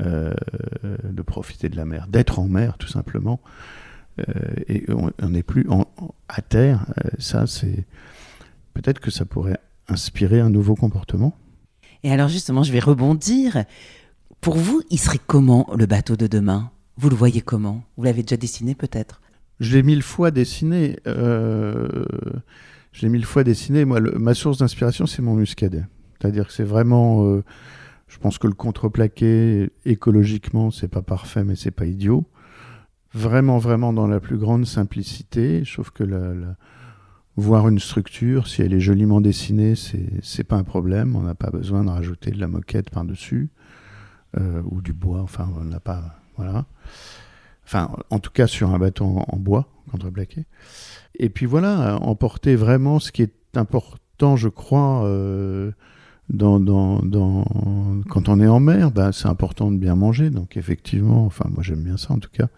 de 0.00 1.22
profiter 1.22 1.68
de 1.68 1.76
la 1.76 1.84
mer, 1.84 2.08
d'être 2.08 2.38
en 2.38 2.48
mer 2.48 2.76
tout 2.78 2.88
simplement, 2.88 3.40
et 4.68 4.84
on 4.90 5.28
n'est 5.28 5.44
plus 5.44 5.66
à 6.28 6.42
terre. 6.42 6.86
ça, 7.18 7.46
c'est 7.46 7.84
peut-être 8.74 8.98
que 8.98 9.10
ça 9.10 9.24
pourrait 9.24 9.58
inspirer 9.88 10.40
un 10.40 10.50
nouveau 10.50 10.74
comportement. 10.74 11.36
Et 12.02 12.10
alors 12.10 12.28
justement, 12.28 12.62
je 12.62 12.72
vais 12.72 12.80
rebondir. 12.80 13.64
Pour 14.40 14.56
vous, 14.56 14.82
il 14.90 14.98
serait 14.98 15.20
comment 15.24 15.68
le 15.76 15.86
bateau 15.86 16.16
de 16.16 16.26
demain? 16.26 16.70
Vous 16.96 17.08
le 17.08 17.16
voyez 17.16 17.40
comment? 17.40 17.84
Vous 17.96 18.04
l'avez 18.04 18.22
déjà 18.22 18.36
dessiné 18.36 18.74
peut-être? 18.74 19.20
Je 19.60 19.76
l'ai 19.76 19.82
mille 19.82 20.02
fois 20.02 20.30
dessiné. 20.30 20.98
Euh, 21.06 22.04
je 22.92 23.02
l'ai 23.02 23.08
mille 23.08 23.24
fois 23.24 23.44
dessiné. 23.44 23.84
Moi, 23.84 24.00
ma 24.00 24.34
source 24.34 24.58
d'inspiration, 24.58 25.06
c'est 25.06 25.22
mon 25.22 25.34
muscadet. 25.34 25.84
C'est-à-dire 26.20 26.46
que 26.46 26.52
c'est 26.52 26.64
vraiment. 26.64 27.26
Euh, 27.26 27.42
je 28.08 28.18
pense 28.18 28.38
que 28.38 28.46
le 28.46 28.52
contreplaqué, 28.52 29.70
écologiquement, 29.86 30.70
c'est 30.70 30.88
pas 30.88 31.02
parfait, 31.02 31.44
mais 31.44 31.56
c'est 31.56 31.70
pas 31.70 31.86
idiot. 31.86 32.24
Vraiment, 33.14 33.58
vraiment 33.58 33.92
dans 33.92 34.06
la 34.06 34.20
plus 34.20 34.36
grande 34.36 34.66
simplicité. 34.66 35.62
Trouve 35.66 35.92
que 35.92 36.04
la 36.04 36.56
voir 37.36 37.68
une 37.68 37.78
structure, 37.78 38.46
si 38.46 38.62
elle 38.62 38.74
est 38.74 38.80
joliment 38.80 39.20
dessinée, 39.20 39.74
c'est 39.74 40.44
pas 40.44 40.56
un 40.56 40.64
problème. 40.64 41.16
On 41.16 41.22
n'a 41.22 41.34
pas 41.34 41.50
besoin 41.50 41.84
de 41.84 41.90
rajouter 41.90 42.30
de 42.30 42.38
la 42.38 42.48
moquette 42.48 42.90
par-dessus 42.90 43.48
euh, 44.38 44.62
ou 44.66 44.82
du 44.82 44.92
bois. 44.92 45.20
Enfin, 45.20 45.50
on 45.58 45.64
n'a 45.64 45.80
pas. 45.80 46.20
Voilà. 46.36 46.66
Enfin, 47.64 47.90
en 48.10 48.18
tout 48.18 48.30
cas, 48.30 48.46
sur 48.46 48.74
un 48.74 48.78
bâton 48.78 49.24
en, 49.26 49.36
bois, 49.36 49.68
contreplaqué. 49.90 50.44
Et 51.18 51.28
puis 51.28 51.46
voilà, 51.46 51.98
emporter 52.02 52.56
vraiment 52.56 52.98
ce 52.98 53.12
qui 53.12 53.22
est 53.22 53.56
important, 53.56 54.36
je 54.36 54.48
crois, 54.48 55.04
euh, 55.04 55.70
quand 56.38 58.28
on 58.28 58.40
est 58.40 58.46
en 58.46 58.60
mer, 58.60 58.90
ben, 58.90 59.12
c'est 59.12 59.28
important 59.28 59.70
de 59.70 59.76
bien 59.76 59.94
manger. 59.94 60.30
Donc, 60.30 60.56
effectivement, 60.56 61.26
enfin, 61.26 61.48
moi 61.52 61.62
j'aime 61.62 61.82
bien 61.82 61.96
ça 61.96 62.14
en 62.14 62.18
tout 62.18 62.30
cas. 62.32 62.48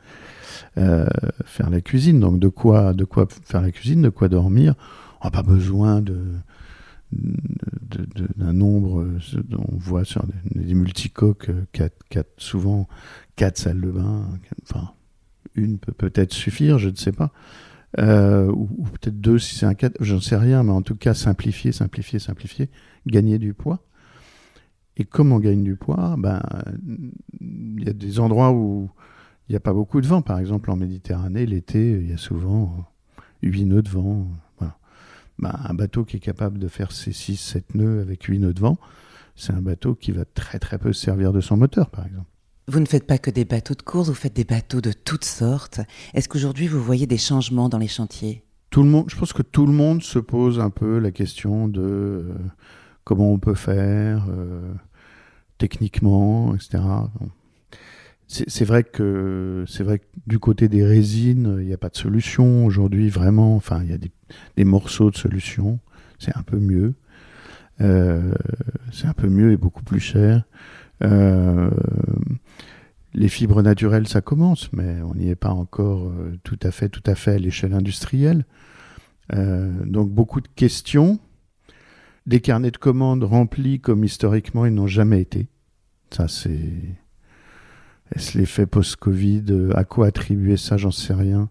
Euh, 0.79 1.07
faire 1.45 1.71
la 1.71 1.81
cuisine. 1.81 2.21
Donc 2.21 2.39
de 2.39 2.49
quoi, 2.49 2.93
de 2.93 3.05
quoi 3.05 3.27
faire 3.29 3.63
la 3.63 3.71
cuisine, 3.71 4.03
de 4.03 4.09
quoi 4.09 4.29
dormir. 4.29 4.75
On 5.21 5.27
n'a 5.27 5.31
pas 5.31 5.43
besoin 5.43 6.03
d'un 6.03 6.43
nombre, 8.53 9.07
on 9.57 9.77
voit 9.77 10.05
sur 10.05 10.25
des, 10.55 10.75
multicoques, 10.75 11.51
quatre, 11.73 11.97
quatre, 12.11 12.33
souvent 12.37 12.89
quatre 13.37 13.59
salles 13.59 13.81
de 13.81 13.91
bain, 13.91 14.29
enfin 14.63 14.93
une 15.55 15.79
peut 15.79 15.93
peut-être 15.93 16.33
suffire, 16.33 16.79
je 16.79 16.89
ne 16.89 16.97
sais 16.97 17.13
pas, 17.13 17.33
euh, 17.99 18.51
ou, 18.51 18.67
peut-être 18.85 19.21
deux 19.21 19.39
si 19.39 19.55
c'est 19.55 19.67
un 19.67 19.75
quatre, 19.75 19.97
j'en 20.01 20.21
sais 20.21 20.37
rien, 20.37 20.63
mais 20.63 20.73
en 20.73 20.83
tout 20.83 20.97
cas 20.97 21.15
simplifier, 21.15 21.73
simplifier, 21.73 22.19
simplifier, 22.19 22.71
gagner 23.07 23.39
du 23.39 23.55
poids. 23.55 23.85
Et 24.97 25.05
comment 25.05 25.37
on 25.37 25.41
gagne 25.41 25.65
du 25.65 25.77
poids 25.77 26.17
Ben, 26.19 26.41
il 27.41 27.85
y 27.85 27.89
a 27.89 27.93
des 27.93 28.21
endroits 28.21 28.53
où 28.53 28.91
il 29.49 29.53
n'y 29.53 29.57
a 29.57 29.61
pas 29.61 29.73
beaucoup 29.73 30.01
de 30.01 30.07
vent. 30.07 30.23
Par 30.23 30.39
exemple, 30.39 30.71
en 30.71 30.77
Méditerranée, 30.77 31.47
l'été, 31.47 31.91
il 31.93 32.09
y 32.09 32.13
a 32.13 32.17
souvent 32.17 32.87
8 33.43 33.65
nœuds 33.67 33.83
de 33.83 33.89
vent. 33.89 34.29
Bah, 35.39 35.59
un 35.65 35.75
bateau 35.75 36.05
qui 36.05 36.19
est 36.19 36.21
capable 36.21 36.61
de 36.61 36.69
faire 36.69 36.93
ses 36.93 37.11
6-7 37.11 37.75
nœuds 37.75 38.01
avec 38.01 38.23
8 38.23 38.39
nœuds 38.39 38.55
de 38.55 38.61
vent, 38.61 38.79
c'est 39.35 39.53
un 39.53 39.61
bateau 39.61 39.97
qui 39.97 40.13
va 40.13 40.25
très 40.25 40.61
très 40.61 40.79
peu 40.79 40.93
servir 40.93 41.33
de 41.33 41.41
son 41.41 41.57
moteur, 41.57 41.91
par 41.91 42.07
exemple. 42.07 42.29
Vous 42.67 42.81
ne 42.81 42.87
faites 42.87 43.07
pas 43.07 43.19
que 43.19 43.31
des 43.31 43.45
bateaux 43.45 43.75
de 43.75 43.83
course, 43.83 44.09
vous 44.09 44.15
faites 44.15 44.35
des 44.35 44.45
bateaux 44.45 44.81
de 44.81 44.93
toutes 44.93 45.27
sortes. 45.27 45.81
Est-ce 46.15 46.29
qu'aujourd'hui 46.29 46.67
vous 46.67 46.83
voyez 46.83 47.07
des 47.07 47.19
changements 47.19 47.69
dans 47.69 47.79
les 47.79 47.89
chantiers? 47.89 48.43
Tout 48.71 48.83
le 48.83 48.89
monde, 48.89 49.05
Je 49.09 49.17
pense 49.17 49.33
que 49.33 49.43
tout 49.43 49.67
le 49.67 49.73
monde 49.73 50.03
se 50.03 50.19
pose 50.19 50.59
un 50.59 50.71
peu 50.71 50.99
la 50.99 51.11
question 51.11 51.69
de 51.69 51.81
euh, 51.83 52.35
comment 53.05 53.31
on 53.31 53.39
peut 53.39 53.55
faire 53.55 54.27
euh, 54.31 54.73
techniquement, 55.59 56.55
etc. 56.55 56.83
C'est 58.27 58.65
vrai 58.65 58.83
que 58.83 59.65
vrai 59.81 59.99
que 59.99 60.05
du 60.27 60.39
côté 60.39 60.69
des 60.69 60.85
résines, 60.85 61.59
il 61.61 61.67
n'y 61.67 61.75
a 61.75 61.79
pas 61.79 61.91
de 61.91 61.97
solution 61.97 62.65
aujourd'hui 62.65 63.11
vraiment. 63.11 63.55
Enfin, 63.55 63.83
il 63.85 63.91
y 63.91 63.93
a 63.93 63.99
des, 63.99 64.65
morceaux 64.65 65.11
de 65.11 65.17
solution. 65.17 65.79
C'est 66.19 66.35
un 66.35 66.43
peu 66.43 66.59
mieux. 66.59 66.95
Euh, 67.81 68.33
c'est 68.91 69.07
un 69.07 69.13
peu 69.13 69.29
mieux 69.29 69.53
et 69.53 69.57
beaucoup 69.59 69.83
plus 69.83 70.01
cher. 70.01 70.45
Euh, 71.03 71.71
les 73.15 73.29
fibres 73.29 73.63
naturelles, 73.63 74.09
ça 74.09 74.21
commence, 74.21 74.73
mais 74.73 75.01
on 75.03 75.15
n'y 75.15 75.29
est 75.29 75.37
pas 75.37 75.53
encore 75.53 76.09
euh, 76.09 76.39
tout 76.43 76.59
à 76.63 76.71
fait, 76.71 76.89
tout 76.89 77.03
à 77.07 77.15
fait 77.15 77.33
à 77.33 77.39
l'échelle 77.39 77.75
industrielle. 77.75 78.45
donc 79.33 80.11
beaucoup 80.11 80.41
de 80.41 80.49
questions, 80.55 81.19
des 82.27 82.41
carnets 82.41 82.71
de 82.71 82.77
commandes 82.77 83.25
remplis 83.25 83.81
comme 83.81 84.05
historiquement 84.05 84.67
ils 84.67 84.75
n'ont 84.75 84.87
jamais 84.87 85.21
été. 85.21 85.49
Ça 86.11 86.29
c'est 86.29 86.97
est-ce 88.15 88.39
l'effet 88.39 88.67
post-Covid 88.67 89.45
euh, 89.51 89.71
À 89.77 89.85
quoi 89.85 90.07
attribuer 90.07 90.57
ça 90.57 90.77
J'en 90.77 90.91
sais 90.91 91.15
rien. 91.15 91.51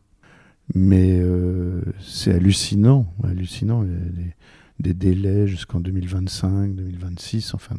Mais 0.75 1.19
euh, 1.19 1.81
c'est 1.99 2.33
hallucinant, 2.33 3.13
hallucinant. 3.23 3.83
Des, 3.83 4.33
des 4.79 4.93
délais 4.93 5.47
jusqu'en 5.47 5.79
2025, 5.79 6.75
2026, 6.75 7.53
enfin, 7.53 7.75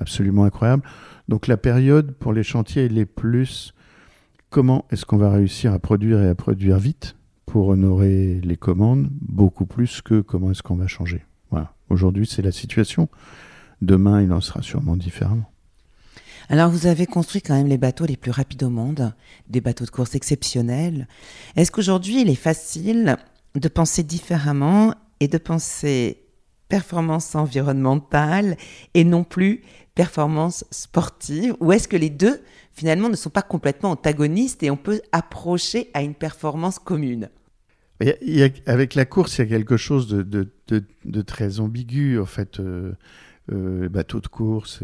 absolument 0.00 0.44
incroyable. 0.44 0.82
Donc 1.28 1.46
la 1.46 1.56
période 1.56 2.12
pour 2.12 2.32
les 2.32 2.42
chantiers, 2.42 2.86
elle 2.86 2.98
est 2.98 3.06
plus 3.06 3.74
comment 4.48 4.86
est-ce 4.90 5.04
qu'on 5.04 5.16
va 5.16 5.30
réussir 5.30 5.72
à 5.72 5.78
produire 5.78 6.20
et 6.20 6.28
à 6.28 6.34
produire 6.34 6.78
vite 6.78 7.16
pour 7.46 7.68
honorer 7.68 8.40
les 8.42 8.56
commandes, 8.56 9.08
beaucoup 9.20 9.66
plus 9.66 10.02
que 10.02 10.20
comment 10.20 10.50
est-ce 10.50 10.62
qu'on 10.62 10.76
va 10.76 10.86
changer. 10.86 11.24
Voilà. 11.50 11.72
Aujourd'hui, 11.88 12.26
c'est 12.26 12.42
la 12.42 12.52
situation. 12.52 13.08
Demain, 13.82 14.22
il 14.22 14.32
en 14.32 14.40
sera 14.40 14.62
sûrement 14.62 14.96
différemment. 14.96 15.50
Alors 16.48 16.70
vous 16.70 16.86
avez 16.88 17.06
construit 17.06 17.42
quand 17.42 17.54
même 17.54 17.68
les 17.68 17.78
bateaux 17.78 18.06
les 18.06 18.16
plus 18.16 18.32
rapides 18.32 18.64
au 18.64 18.70
monde, 18.70 19.14
des 19.48 19.60
bateaux 19.60 19.84
de 19.84 19.90
course 19.90 20.16
exceptionnels. 20.16 21.06
Est-ce 21.54 21.70
qu'aujourd'hui 21.70 22.22
il 22.22 22.28
est 22.28 22.34
facile 22.34 23.16
de 23.54 23.68
penser 23.68 24.02
différemment 24.02 24.92
et 25.20 25.28
de 25.28 25.38
penser 25.38 26.24
performance 26.70 27.34
environnementale 27.34 28.56
et 28.94 29.04
non 29.04 29.24
plus 29.24 29.60
performance 29.94 30.64
sportive 30.70 31.54
Ou 31.60 31.72
est-ce 31.72 31.88
que 31.88 31.96
les 31.96 32.08
deux 32.08 32.40
finalement 32.72 33.10
ne 33.10 33.16
sont 33.16 33.28
pas 33.28 33.42
complètement 33.42 33.90
antagonistes 33.90 34.62
et 34.62 34.70
on 34.70 34.78
peut 34.78 35.02
approcher 35.12 35.90
à 35.92 36.00
une 36.00 36.14
performance 36.14 36.78
commune? 36.78 37.28
Avec 38.66 38.94
la 38.94 39.04
course, 39.04 39.36
il 39.36 39.42
y 39.42 39.44
a 39.44 39.46
quelque 39.48 39.76
chose 39.76 40.08
de, 40.08 41.22
très 41.22 41.60
ambigu. 41.60 42.18
En 42.18 42.24
fait, 42.24 42.58
euh, 42.58 42.92
euh, 43.52 43.90
bateau 43.90 44.20
de 44.20 44.28
course, 44.28 44.82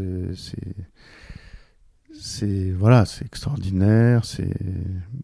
c'est 2.20 2.72
voilà, 2.72 3.06
c'est 3.06 3.24
extraordinaire, 3.24 4.24
c'est 4.24 4.54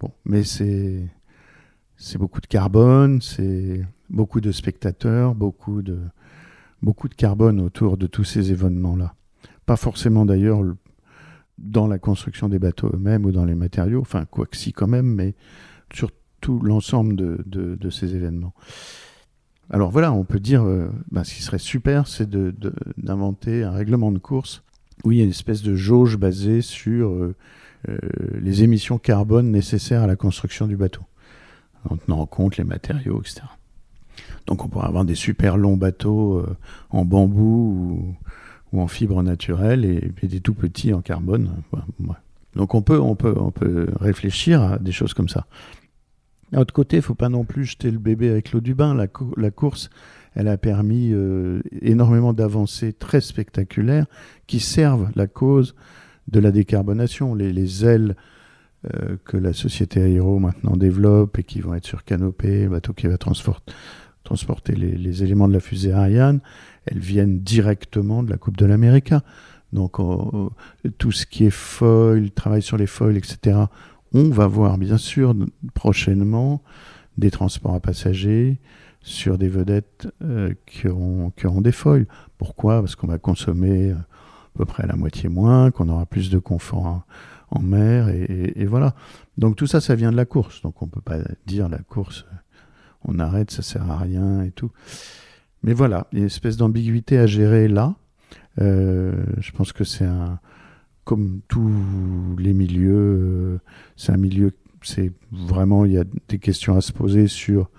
bon, 0.01 0.11
mais 0.25 0.45
c'est 0.45 1.09
beaucoup 2.19 2.41
de 2.41 2.47
carbone, 2.47 3.21
c'est 3.21 3.83
beaucoup 4.09 4.41
de 4.41 4.53
spectateurs, 4.53 5.35
beaucoup 5.35 5.83
de 5.83 5.99
beaucoup 6.83 7.09
de 7.09 7.15
carbone 7.15 7.61
autour 7.61 7.97
de 7.97 8.07
tous 8.07 8.25
ces 8.25 8.51
événements-là. 8.51 9.15
Pas 9.67 9.77
forcément 9.77 10.27
d'ailleurs 10.27 10.61
dans 11.59 11.87
la 11.87 11.99
construction 11.99 12.49
des 12.49 12.59
bateaux 12.59 12.91
eux-mêmes 12.93 13.25
ou 13.25 13.33
dans 13.33 13.45
les 13.45 13.55
matériaux, 13.55 14.01
enfin 14.01 14.25
quoi 14.25 14.47
que 14.47 14.57
si 14.57 14.73
quand 14.73 14.89
même, 14.89 15.07
mais 15.07 15.35
sur 15.93 16.11
tout 16.41 16.61
l'ensemble 16.61 17.15
de, 17.15 17.91
ces 17.91 18.17
événements. 18.17 18.55
Alors 19.71 19.91
voilà, 19.91 20.13
on 20.13 20.25
peut 20.25 20.41
dire, 20.41 20.65
euh, 20.65 20.91
bah, 21.11 21.25
ce 21.25 21.35
qui 21.35 21.43
serait 21.43 21.59
super, 21.59 22.09
c'est 22.09 22.29
d'inventer 22.29 23.63
un 23.63 23.71
règlement 23.71 24.11
de 24.11 24.19
course 24.19 24.63
oui, 25.05 25.17
il 25.17 25.19
y 25.19 25.21
a 25.23 25.25
une 25.25 25.31
espèce 25.31 25.63
de 25.63 25.75
jauge 25.75 26.17
basée 26.17 26.61
sur 26.61 27.11
euh, 27.11 27.35
euh, 27.89 27.99
les 28.41 28.63
émissions 28.63 28.99
carbone 28.99 29.51
nécessaires 29.51 30.03
à 30.03 30.07
la 30.07 30.17
construction 30.17 30.67
du 30.67 30.77
bateau, 30.77 31.03
en 31.89 31.97
tenant 31.97 32.21
en 32.21 32.27
compte 32.27 32.57
les 32.57 32.65
matériaux, 32.65 33.21
etc. 33.21 33.43
Donc 34.47 34.65
on 34.65 34.69
pourrait 34.69 34.87
avoir 34.87 35.05
des 35.05 35.15
super 35.15 35.57
longs 35.57 35.77
bateaux 35.77 36.39
euh, 36.39 36.57
en 36.91 37.05
bambou 37.05 38.17
ou, 38.73 38.81
en 38.81 38.87
fibre 38.87 39.23
naturelle 39.23 39.85
et, 39.85 40.27
des 40.27 40.41
tout 40.41 40.55
petits 40.55 40.95
en 40.95 41.03
carbone. 41.03 41.51
Donc 42.57 42.75
on 42.75 42.81
peut, 42.83 42.99
on, 42.99 43.15
peut, 43.15 43.35
on 43.37 43.51
peut 43.51 43.89
réfléchir 44.01 44.63
à 44.63 44.79
des 44.79 44.93
choses 44.93 45.13
comme 45.13 45.29
ça. 45.29 45.47
D'un 46.53 46.61
autre 46.61 46.75
côté, 46.75 46.97
il 46.97 47.03
faut 47.03 47.15
pas 47.15 47.31
non 47.31 47.45
plus 47.45 47.65
jeter 47.65 47.91
le 47.91 47.99
bébé 47.99 48.29
avec 48.29 48.53
l'eau 48.53 48.61
du 48.61 48.75
bain. 48.75 48.95
La, 48.95 49.51
course, 49.51 49.89
elle 50.35 50.49
a 50.49 50.59
permis 50.59 51.11
euh, 51.13 51.63
énormément 51.81 52.35
d'avancées 52.35 52.93
très 52.93 53.23
spectaculaires 53.23 54.07
qui 54.47 54.61
servent 54.61 55.11
la 55.17 55.27
cause 55.27 55.75
de 56.29 56.41
la 56.41 56.51
décarbonation. 56.51 57.35
Les, 57.35 57.87
ailes 57.87 58.17
euh, 58.95 59.17
que 59.25 59.39
la 59.39 59.55
société 59.55 60.03
Aéro 60.03 60.39
maintenant 60.39 60.77
développe 60.77 61.39
et 61.39 61.43
qui 61.43 61.61
vont 61.61 61.75
être 61.75 61.87
sur 61.87 62.05
canopée, 62.05 62.69
bateau 62.69 62.93
qui 62.93 63.07
va 63.07 63.17
transporter 63.17 63.73
les, 64.69 65.23
éléments 65.23 65.49
de 65.49 65.53
la 65.53 65.61
fusée 65.61 65.93
Ariane, 65.93 66.41
elles 66.87 66.99
viennent 66.99 67.41
directement 67.41 68.23
de 68.23 68.31
la 68.31 68.37
Coupe 68.37 68.57
de 68.57 68.67
l'Amérique. 68.67 69.15
Donc 69.73 69.97
tout 70.99 71.13
ce 71.13 71.27
qui 71.27 71.47
est 71.47 71.51
foil, 71.51 72.31
travail 72.31 72.63
sur 72.63 72.77
les 72.77 72.87
foils, 72.87 73.17
etc., 73.17 73.59
on 74.15 74.29
va 74.29 74.47
voir 74.47 74.77
bien 74.77 74.99
sûr 74.99 75.35
prochainement 75.75 76.63
des 77.17 77.31
transports 77.31 77.75
à 77.75 77.81
passagers, 77.81 78.59
sur 79.03 79.37
des 79.37 79.49
vedettes 79.49 80.09
qui, 80.67 80.89
auront, 80.89 81.31
qui 81.31 81.47
des 81.61 81.73
foils. 81.73 82.07
Pourquoi? 82.39 82.81
Parce 82.81 82.95
qu'on 82.95 83.09
va 83.09 83.19
consommer 83.19 83.91
à 83.91 84.05
peu 84.55 84.65
près 84.65 84.87
la 84.87 84.97
moitié 84.97 85.29
moins, 85.29 85.71
qu'on 85.71 85.89
aura 85.89 86.07
plus 86.07 86.31
de 86.31 86.39
confort 86.39 87.05
en, 87.51 87.61
mer, 87.61 88.09
et, 88.09 88.65
voilà. 88.65 88.95
Donc 89.37 89.57
tout 89.57 89.67
ça, 89.67 89.81
ça 89.81 89.95
vient 89.95 90.11
de 90.11 90.17
la 90.17 90.25
course. 90.25 90.63
Donc 90.63 90.81
on 90.83 90.87
ne 90.87 90.91
peut 90.91 91.01
pas 91.01 91.19
dire 91.47 91.69
la 91.69 91.79
course, 91.79 92.25
on 93.05 93.19
arrête, 93.19 93.51
ça 93.51 93.63
sert 93.63 93.91
à 93.91 93.99
rien 93.99 94.43
et 94.43 94.51
tout. 94.51 94.71
Mais 95.63 95.73
voilà, 95.75 96.07
il 96.13 96.19
y 96.19 96.21
a 96.21 96.23
une 96.23 96.27
espèce 96.27 96.57
d'ambiguïté 96.57 97.19
à 97.19 97.27
gérer 97.27 97.69
là. 97.69 97.95
Euh, 98.61 99.25
je 99.39 99.53
pense 99.53 99.73
que 99.73 99.85
c'est 99.85 100.05
un, 100.05 100.41
comme 101.05 101.41
tous 101.49 101.71
les 102.39 102.53
milieux, 102.53 102.93
euh, 102.95 103.61
c'est 103.97 104.13
un 104.13 104.17
milieu, 104.17 104.53
c'est 104.83 105.13
vraiment, 105.31 105.85
il 105.85 105.93
y 105.93 105.99
a 105.99 106.05
des 106.29 106.39
questions 106.39 106.77
à 106.77 106.81
se 106.81 106.93
poser 106.93 107.29
sur 107.29 107.71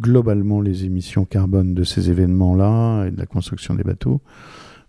globalement 0.00 0.60
les 0.60 0.84
émissions 0.84 1.24
carbone 1.24 1.74
de 1.74 1.84
ces 1.84 2.10
événements-là 2.10 3.06
et 3.06 3.10
de 3.10 3.18
la 3.18 3.26
construction 3.26 3.74
des 3.74 3.84
bateaux. 3.84 4.20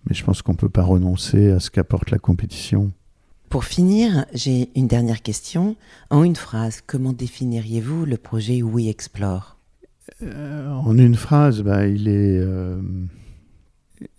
Mais 0.07 0.15
je 0.15 0.24
pense 0.24 0.41
qu'on 0.41 0.53
ne 0.53 0.57
peut 0.57 0.69
pas 0.69 0.84
renoncer 0.84 1.51
à 1.51 1.60
ce 1.60 1.69
qu'apporte 1.69 2.12
la 2.12 2.19
compétition. 2.19 2.91
Pour 3.50 3.63
finir, 3.63 4.25
j'ai 4.34 4.69
une 4.75 4.88
dernière 4.88 5.22
question. 5.22 5.75
En 6.10 6.24
une 6.24 6.36
phrase, 6.36 6.81
comment 6.86 7.13
définiriez-vous 7.13 8.05
le 8.05 8.17
projet 8.17 8.62
We 8.62 8.88
Explore? 8.88 9.57
Euh, 10.24 10.70
En 10.70 10.98
une 10.98 11.16
phrase, 11.16 11.62
bah, 11.62 11.88
il, 11.88 12.08
est, 12.08 12.40
euh, 12.40 12.82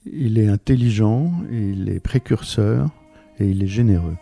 il 0.07 0.39
est 0.39 0.49
intelligent, 0.49 1.33
il 1.51 1.89
est 1.89 2.01
précurseur 2.01 2.91
et 3.39 3.47
il 3.47 3.63
est 3.63 3.69
généreux. 3.69 4.17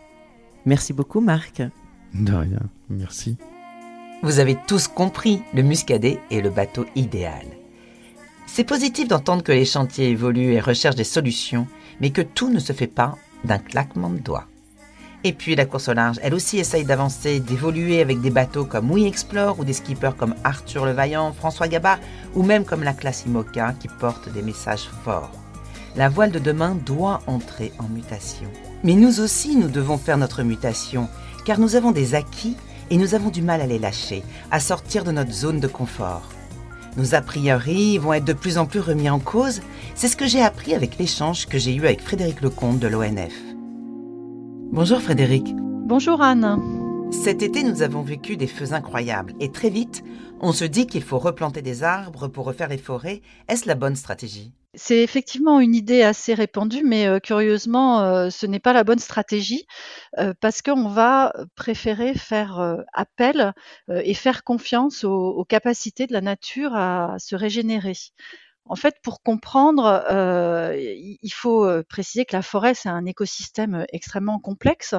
Merci 0.64 0.92
beaucoup 0.92 1.20
Marc. 1.20 1.62
De 2.14 2.32
rien, 2.32 2.62
merci. 2.88 3.36
Vous 4.22 4.38
avez 4.38 4.56
tous 4.66 4.88
compris, 4.88 5.42
le 5.54 5.62
Muscadet 5.62 6.18
est 6.30 6.40
le 6.40 6.50
bateau 6.50 6.86
idéal. 6.96 7.44
C'est 8.46 8.64
positif 8.64 9.08
d'entendre 9.08 9.42
que 9.42 9.52
les 9.52 9.64
chantiers 9.64 10.08
évoluent 10.08 10.52
et 10.52 10.60
recherchent 10.60 10.96
des 10.96 11.04
solutions, 11.04 11.66
mais 12.00 12.10
que 12.10 12.22
tout 12.22 12.50
ne 12.50 12.58
se 12.58 12.72
fait 12.72 12.86
pas 12.86 13.16
d'un 13.44 13.58
claquement 13.58 14.10
de 14.10 14.18
doigts. 14.18 14.48
Et 15.26 15.32
puis 15.32 15.56
la 15.56 15.66
course 15.66 15.88
au 15.88 15.92
large, 15.92 16.20
elle 16.22 16.34
aussi 16.34 16.58
essaye 16.58 16.84
d'avancer, 16.84 17.40
d'évoluer 17.40 18.00
avec 18.00 18.20
des 18.20 18.30
bateaux 18.30 18.64
comme 18.64 18.92
We 18.92 19.06
Explore 19.06 19.58
ou 19.58 19.64
des 19.64 19.72
skippers 19.72 20.14
comme 20.16 20.36
Arthur 20.44 20.84
le 20.84 20.92
Vaillant, 20.92 21.32
François 21.32 21.66
Gabard 21.66 21.98
ou 22.36 22.44
même 22.44 22.64
comme 22.64 22.84
la 22.84 22.92
classe 22.92 23.24
IMOCA 23.26 23.74
qui 23.80 23.88
porte 23.88 24.32
des 24.32 24.42
messages 24.42 24.88
forts. 25.02 25.32
La 25.96 26.08
voile 26.08 26.30
de 26.30 26.38
demain 26.38 26.76
doit 26.86 27.22
entrer 27.26 27.72
en 27.80 27.88
mutation. 27.88 28.48
Mais 28.84 28.94
nous 28.94 29.18
aussi, 29.18 29.56
nous 29.56 29.66
devons 29.66 29.98
faire 29.98 30.16
notre 30.16 30.44
mutation, 30.44 31.08
car 31.44 31.58
nous 31.58 31.74
avons 31.74 31.90
des 31.90 32.14
acquis 32.14 32.56
et 32.90 32.96
nous 32.96 33.16
avons 33.16 33.30
du 33.30 33.42
mal 33.42 33.60
à 33.60 33.66
les 33.66 33.80
lâcher, 33.80 34.22
à 34.52 34.60
sortir 34.60 35.02
de 35.02 35.10
notre 35.10 35.32
zone 35.32 35.58
de 35.58 35.66
confort. 35.66 36.28
Nos 36.96 37.16
a 37.16 37.20
priori 37.20 37.98
vont 37.98 38.12
être 38.12 38.24
de 38.24 38.32
plus 38.32 38.58
en 38.58 38.66
plus 38.66 38.78
remis 38.78 39.10
en 39.10 39.18
cause. 39.18 39.60
C'est 39.96 40.06
ce 40.06 40.16
que 40.16 40.28
j'ai 40.28 40.40
appris 40.40 40.72
avec 40.72 40.98
l'échange 40.98 41.46
que 41.46 41.58
j'ai 41.58 41.74
eu 41.74 41.84
avec 41.84 42.00
Frédéric 42.00 42.42
Lecomte 42.42 42.78
de 42.78 42.86
l'ONF. 42.86 43.45
Bonjour 44.76 45.00
Frédéric. 45.00 45.54
Bonjour 45.56 46.20
Anne. 46.20 47.10
Cet 47.10 47.40
été, 47.40 47.62
nous 47.62 47.80
avons 47.80 48.02
vécu 48.02 48.36
des 48.36 48.46
feux 48.46 48.74
incroyables 48.74 49.32
et 49.40 49.50
très 49.50 49.70
vite, 49.70 50.04
on 50.42 50.52
se 50.52 50.66
dit 50.66 50.86
qu'il 50.86 51.02
faut 51.02 51.18
replanter 51.18 51.62
des 51.62 51.82
arbres 51.82 52.28
pour 52.28 52.44
refaire 52.44 52.68
les 52.68 52.76
forêts. 52.76 53.22
Est-ce 53.48 53.66
la 53.66 53.74
bonne 53.74 53.96
stratégie? 53.96 54.52
C'est 54.74 55.02
effectivement 55.02 55.60
une 55.60 55.74
idée 55.74 56.02
assez 56.02 56.34
répandue, 56.34 56.82
mais 56.84 57.06
euh, 57.06 57.20
curieusement, 57.20 58.02
euh, 58.02 58.28
ce 58.28 58.44
n'est 58.44 58.60
pas 58.60 58.74
la 58.74 58.84
bonne 58.84 58.98
stratégie 58.98 59.66
euh, 60.18 60.34
parce 60.42 60.60
qu'on 60.60 60.90
va 60.90 61.32
préférer 61.54 62.12
faire 62.12 62.84
appel 62.92 63.54
et 63.88 64.12
faire 64.12 64.44
confiance 64.44 65.04
aux, 65.04 65.46
capacités 65.46 66.06
de 66.06 66.12
la 66.12 66.20
nature 66.20 66.74
à 66.74 67.16
se 67.18 67.34
régénérer. 67.34 67.94
En 68.68 68.74
fait, 68.74 68.96
pour 69.02 69.22
comprendre, 69.22 70.04
euh, 70.10 70.74
il 70.76 71.32
faut 71.32 71.64
euh, 71.64 71.84
préciser 71.88 72.24
que 72.24 72.34
la 72.34 72.42
forêt, 72.42 72.74
c'est 72.74 72.88
un 72.88 73.06
écosystème 73.06 73.86
extrêmement 73.92 74.40
complexe 74.40 74.94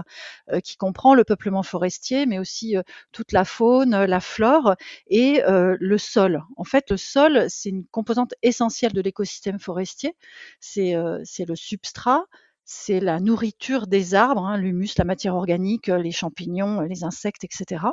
euh, 0.51 0.61
qui 0.61 0.77
comprend 0.77 1.13
le 1.13 1.25
peuplement 1.25 1.63
forestier, 1.63 2.25
mais 2.25 2.39
aussi 2.39 2.75
toute 3.11 3.33
la 3.33 3.43
faune, 3.43 4.05
la 4.05 4.19
flore 4.21 4.75
et 5.07 5.41
le 5.45 5.97
sol. 5.97 6.43
En 6.55 6.63
fait, 6.63 6.89
le 6.91 6.97
sol, 6.97 7.45
c'est 7.49 7.69
une 7.69 7.85
composante 7.87 8.33
essentielle 8.41 8.93
de 8.93 9.01
l'écosystème 9.01 9.59
forestier. 9.59 10.15
C'est 10.59 10.93
le 10.93 11.55
substrat, 11.55 12.23
c'est 12.69 12.99
la 12.99 13.21
nourriture 13.21 13.87
des 13.87 14.13
arbres, 14.13 14.45
hein, 14.45 14.57
l'humus, 14.57 14.89
la 14.97 15.05
matière 15.05 15.35
organique, 15.35 15.87
les 15.87 16.11
champignons, 16.11 16.81
les 16.81 17.05
insectes, 17.05 17.45
etc. 17.45 17.85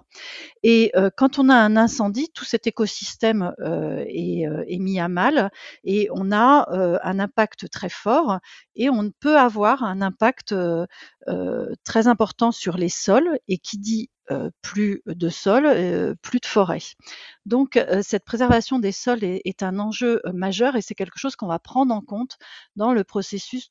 Et 0.64 0.90
euh, 0.96 1.10
quand 1.16 1.38
on 1.38 1.48
a 1.48 1.54
un 1.54 1.76
incendie, 1.76 2.28
tout 2.34 2.44
cet 2.44 2.66
écosystème 2.66 3.54
euh, 3.60 4.04
est, 4.08 4.48
euh, 4.48 4.64
est, 4.66 4.80
mis 4.80 4.98
à 4.98 5.06
mal 5.08 5.52
et 5.84 6.08
on 6.12 6.32
a 6.32 6.66
un 7.04 7.18
impact 7.20 7.70
très 7.70 7.88
fort 7.88 8.40
et 8.74 8.90
on 8.90 9.12
peut 9.20 9.38
avoir 9.38 9.84
un 9.84 10.02
impact 10.02 10.54
très 11.84 12.08
important 12.08 12.50
sur 12.50 12.76
les 12.76 12.88
sols 12.88 13.38
et 13.46 13.58
qui 13.58 13.78
dit 13.78 14.10
plus 14.62 15.02
de 15.06 15.28
sol, 15.28 16.16
plus 16.22 16.40
de 16.40 16.46
forêt. 16.46 16.80
Donc 17.46 17.78
cette 18.02 18.24
préservation 18.24 18.78
des 18.78 18.92
sols 18.92 19.24
est, 19.24 19.62
un 19.62 19.78
enjeu 19.78 20.20
majeur 20.32 20.76
et 20.76 20.82
c'est 20.82 20.94
quelque 20.94 21.18
chose 21.18 21.36
qu'on 21.36 21.46
va 21.46 21.58
prendre 21.58 21.94
en 21.94 22.00
compte 22.00 22.38
dans 22.76 22.92
le 22.92 23.04
processus 23.04 23.70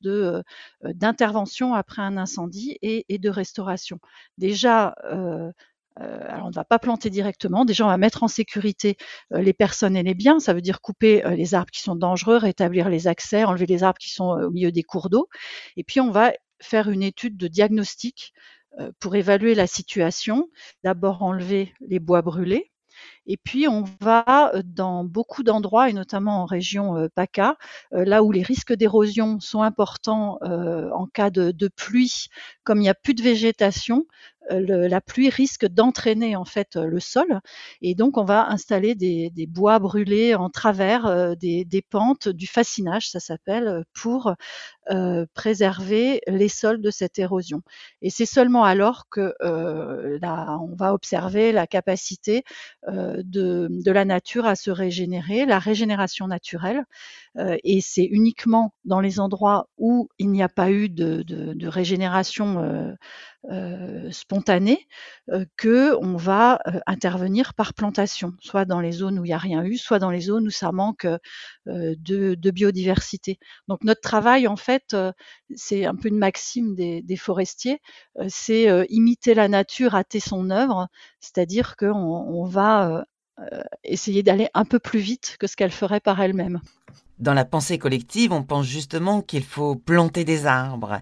d'intervention 0.84 1.74
après 1.74 2.02
un 2.02 2.18
incendie 2.18 2.78
et, 2.82 3.18
de 3.18 3.30
restauration. 3.30 4.00
Déjà, 4.38 4.96
alors 5.98 6.46
on 6.46 6.50
ne 6.50 6.56
va 6.56 6.66
pas 6.66 6.80
planter 6.80 7.10
directement. 7.10 7.66
Déjà, 7.66 7.86
on 7.86 7.90
va 7.90 7.98
mettre 7.98 8.24
en 8.24 8.28
sécurité 8.28 8.98
les 9.32 9.54
personnes 9.54 9.96
et 9.96 10.04
les 10.04 10.14
biens. 10.16 10.40
Ça 10.40 10.54
veut 10.54 10.62
dire 10.62 10.82
couper 10.82 11.24
les 11.36 11.54
arbres 11.54 11.72
qui 11.72 11.82
sont 11.82 11.96
dangereux, 11.96 12.38
rétablir 12.38 12.90
les 12.90 13.08
accès, 13.08 13.44
enlever 13.44 13.66
les 13.66 13.84
arbres 13.84 14.00
qui 14.00 14.12
sont 14.12 14.30
au 14.30 14.52
milieu 14.52 14.72
des 14.72 14.84
cours 14.84 15.10
d'eau. 15.10 15.30
Et 15.78 15.84
puis, 15.84 16.00
on 16.00 16.12
va 16.12 16.34
faire 16.62 16.90
une 16.90 17.04
étude 17.04 17.38
de 17.38 17.48
diagnostic 17.48 18.34
pour 19.00 19.16
évaluer 19.16 19.56
la 19.56 19.68
situation. 19.68 20.50
D'abord, 20.84 21.24
enlever 21.24 21.74
les 21.88 22.00
bois 22.00 22.22
brûlés. 22.22 22.72
Et 23.26 23.38
puis, 23.38 23.68
on 23.68 23.84
va 24.02 24.52
dans 24.64 25.04
beaucoup 25.04 25.44
d'endroits, 25.44 25.90
et 25.90 25.94
notamment 25.94 26.42
en 26.42 26.46
région 26.46 27.10
PACA, 27.16 27.58
là 27.92 28.24
où 28.24 28.32
les 28.32 28.44
risques 28.44 28.74
d'érosion 28.74 29.40
sont 29.40 29.62
importants 29.62 30.38
en 30.42 31.08
cas 31.08 31.30
de, 31.30 31.52
de, 31.52 31.68
pluie, 31.70 32.28
comme 32.64 32.80
il 32.80 32.84
n'y 32.84 32.90
a 32.90 32.94
plus 32.94 33.14
de 33.14 33.24
végétation, 33.24 34.06
euh, 34.52 34.88
la 34.88 35.02
pluie 35.02 35.30
risque 35.30 35.66
d'entraîner 35.66 36.36
en 36.36 36.46
fait 36.46 36.76
le 36.76 37.00
sol. 37.00 37.40
Et 37.82 37.96
donc 37.96 38.18
on 38.18 38.26
va 38.26 38.50
installer 38.50 38.96
des, 38.96 39.32
bois 39.48 39.80
brûlés 39.80 40.36
en 40.36 40.50
travers 40.50 41.06
euh, 41.06 41.36
des, 41.36 41.86
pentes 41.90 42.30
du 42.30 42.48
fascinage 42.48 43.10
ça 43.10 43.20
s'appelle 43.20 43.84
pour 43.94 44.34
euh, 44.92 45.26
préserver 45.34 46.22
les 46.28 46.50
sols 46.50 46.82
de 46.82 46.92
cette 46.92 47.20
érosion. 47.20 47.62
Et 48.02 48.10
c'est 48.10 48.26
seulement 48.26 48.64
alors 48.64 49.06
que 49.10 49.34
on 49.42 50.76
va 50.76 50.94
observer 50.94 51.52
la 51.52 51.68
capacité 51.68 52.44
de, 52.88 53.92
la 53.92 54.06
nature 54.06 54.46
à 54.46 54.56
se 54.56 54.72
régénérer 54.72 55.46
la 55.46 55.60
régénération 55.60 56.28
naturelle. 56.28 56.84
Et 57.64 57.82
c'est 57.82 58.06
uniquement 58.06 58.74
dans 58.86 59.00
les 59.00 59.20
endroits 59.20 59.68
où 59.78 60.10
il 60.18 60.32
n'y 60.32 60.44
a 60.44 60.50
pas 60.50 60.72
eu 60.72 60.90
de 60.90 61.68
régénération 61.68 62.96
euh, 63.52 64.10
spontanée 64.10 64.88
euh, 65.30 65.44
que 65.58 65.98
on 66.02 66.16
va 66.16 66.62
euh, 66.66 66.80
intervenir 66.88 67.54
par 67.54 67.74
plantation, 67.74 68.32
soit 68.40 68.64
dans 68.64 68.80
les 68.80 68.94
zones 68.94 69.20
où 69.20 69.26
il 69.26 69.30
n'y 69.30 69.34
a 69.34 69.38
rien 69.38 69.66
eu, 69.66 69.76
soit 69.76 70.00
dans 70.00 70.12
les 70.12 70.22
zones 70.22 70.48
où 70.48 70.50
ça 70.50 70.72
manque 70.72 71.06
de, 71.66 72.52
biodiversité. 72.52 73.40
Donc 73.68 73.84
notre 73.84 74.00
travail, 74.00 74.48
en 74.48 74.56
fait, 74.56 74.96
c'est 75.56 75.86
un 75.86 75.96
peu 75.96 76.08
une 76.08 76.18
maxime 76.18 76.74
des, 76.76 77.18
forestiers, 77.18 77.82
c'est 78.30 78.68
imiter 78.90 79.34
la 79.34 79.48
nature, 79.50 79.96
hâter 79.96 80.20
son 80.22 80.50
œuvre, 80.50 80.88
c'est-à-dire 81.20 81.76
qu'on 81.76 81.90
on 81.90 82.46
va 82.46 83.06
essayer 83.84 84.24
d'aller 84.24 84.48
un 84.54 84.66
peu 84.66 84.80
plus 84.80 85.00
vite 85.00 85.36
que 85.40 85.48
ce 85.48 85.56
qu'elle 85.56 85.72
ferait 85.72 86.00
par 86.00 86.22
elle-même. 86.22 86.62
Dans 87.20 87.34
la 87.34 87.46
pensée 87.46 87.78
collective, 87.78 88.34
on 88.34 88.44
pense 88.44 88.66
justement 88.66 89.22
qu'il 89.22 89.44
faut 89.44 89.76
planter 89.76 90.24
des 90.24 90.46
arbres. 90.46 91.02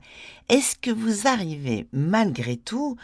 Est-ce 0.50 0.76
que 0.76 0.92
vous 0.92 1.28
arrivez 1.28 1.88
malgré 1.94 2.58
tout 2.58 2.98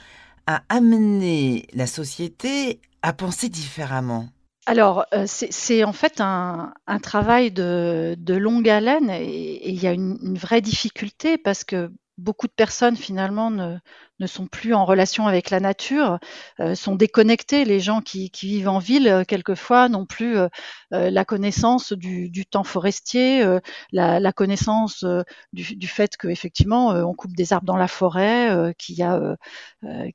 à 0.46 0.64
amener 0.70 1.68
la 1.74 1.88
société 1.88 2.80
à 3.02 3.14
penser 3.14 3.50
différemment? 3.50 4.28
Alors, 4.66 5.06
euh, 5.14 5.24
c'est 5.28 5.86
en 5.86 5.94
fait 5.94 6.20
un, 6.20 6.74
travail 7.02 7.52
de, 7.52 8.18
longue 8.28 8.68
haleine 8.68 9.10
et 9.10 9.70
il 9.70 9.82
y 9.82 9.88
a 9.88 9.94
une, 9.94 10.38
vraie 10.38 10.62
difficulté 10.62 11.38
parce 11.38 11.64
que 11.64 11.90
beaucoup 12.18 12.48
de 12.48 12.54
personnes 12.54 12.96
finalement 12.96 13.52
ne, 13.52 13.78
ne 14.20 14.28
sont 14.28 14.48
plus 14.48 14.74
en 14.74 14.86
relation 14.86 15.28
avec 15.28 15.50
la 15.50 15.60
nature, 15.60 16.20
euh, 16.60 16.76
sont 16.76 16.96
déconnectés. 16.96 17.66
Les 17.66 17.80
gens 17.80 18.02
qui, 18.02 18.32
qui 18.32 18.48
vivent 18.48 18.70
en 18.70 18.80
ville, 18.80 19.08
euh, 19.08 19.24
quelquefois, 19.24 19.90
n'ont 19.90 20.06
plus 20.06 20.38
euh, 20.38 20.48
euh, 20.94 21.10
la 21.12 21.26
connaissance 21.26 21.94
du, 21.94 22.30
du 22.30 22.46
temps 22.46 22.64
forestier, 22.64 23.44
euh, 23.44 23.60
la, 23.92 24.20
la, 24.20 24.34
connaissance 24.34 25.06
du, 25.54 25.76
du, 25.76 25.88
fait 25.88 26.18
qu'effectivement, 26.18 26.90
on 26.90 27.14
coupe 27.14 27.36
des 27.36 27.54
arbres 27.54 27.66
dans 27.66 27.78
la 27.78 27.88
forêt, 27.88 28.74
qu'il 28.78 28.96
y 28.96 29.04
a, 29.04 29.36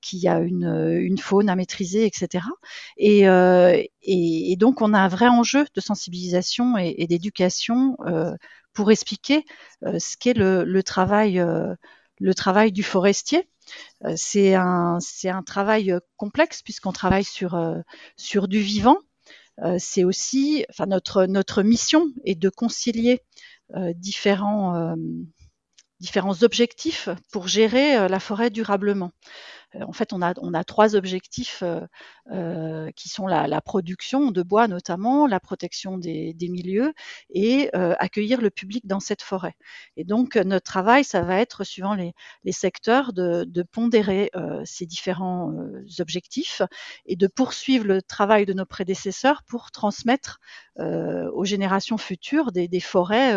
qu'il 0.00 0.18
y 0.18 0.28
a 0.28 0.38
une, 0.40 0.98
une, 1.00 1.18
faune 1.18 1.48
à 1.48 1.56
maîtriser, 1.56 2.06
etc. 2.06 2.44
Et, 2.96 3.20
et, 3.22 4.52
et, 4.52 4.56
donc, 4.56 4.80
on 4.82 4.94
a 4.94 4.98
un 4.98 5.08
vrai 5.08 5.28
enjeu 5.28 5.64
de 5.74 5.80
sensibilisation 5.80 6.78
et, 6.78 6.94
et 6.98 7.06
d'éducation 7.06 7.96
pour 8.72 8.90
expliquer 8.90 9.44
ce 9.82 10.16
qu'est 10.18 10.34
le, 10.34 10.82
travail 10.82 11.44
le 12.22 12.34
travail 12.34 12.72
du 12.72 12.82
forestier. 12.82 13.48
Euh, 14.04 14.14
c'est 14.16 14.54
un, 14.54 14.98
travail 15.44 15.92
euh, 15.92 16.00
complexe 16.16 16.62
puisqu'on 16.62 16.92
travaille 16.92 17.24
sur, 17.24 17.54
euh, 17.54 17.80
du 18.46 18.60
vivant. 18.60 18.98
c'est 19.78 20.04
aussi, 20.04 20.64
enfin, 20.70 20.86
notre, 20.86 21.62
mission 21.62 22.06
est 22.24 22.34
de 22.34 22.48
concilier 22.48 23.20
différents 23.96 24.94
objectifs 26.42 27.08
pour 27.30 27.48
gérer 27.48 28.08
la 28.08 28.20
forêt 28.20 28.50
durablement. 28.50 29.12
Euh, 29.74 29.84
en 29.86 29.92
fait, 29.92 30.12
on 30.12 30.22
a, 30.22 30.34
on 30.38 30.54
a 30.54 30.64
trois 30.64 30.96
objectifs 30.96 31.62
euh, 31.62 31.80
euh, 32.30 32.90
qui 32.96 33.08
sont 33.08 33.26
la, 33.26 33.46
la, 33.46 33.60
production 33.60 34.30
de 34.30 34.42
bois 34.42 34.68
notamment, 34.68 35.26
la 35.26 35.40
protection 35.40 35.98
des, 35.98 36.34
des 36.34 36.48
milieux 36.48 36.92
et 37.30 37.70
accueillir 37.72 38.40
le 38.40 38.50
public 38.50 38.86
dans 38.86 39.00
cette 39.00 39.22
forêt. 39.22 39.54
Et 39.96 40.04
donc, 40.04 40.36
notre 40.36 40.64
travail, 40.64 41.04
ça 41.04 41.22
va 41.22 41.38
être, 41.38 41.64
suivant 41.64 41.94
les, 41.94 42.12
les 42.44 42.52
secteurs, 42.52 43.12
de, 43.12 43.44
de 43.44 43.62
pondérer 43.62 44.30
ces 44.64 44.86
différents 44.86 45.52
objectifs 46.00 46.62
et 47.06 47.16
de 47.16 47.26
poursuivre 47.26 47.86
le 47.86 48.02
travail 48.02 48.46
de 48.46 48.52
nos 48.52 48.66
prédécesseurs 48.66 49.42
pour 49.44 49.70
transmettre 49.70 50.40
aux 50.78 51.44
générations 51.44 51.98
futures 51.98 52.52
des, 52.52 52.68
des 52.68 52.80
forêts 52.80 53.36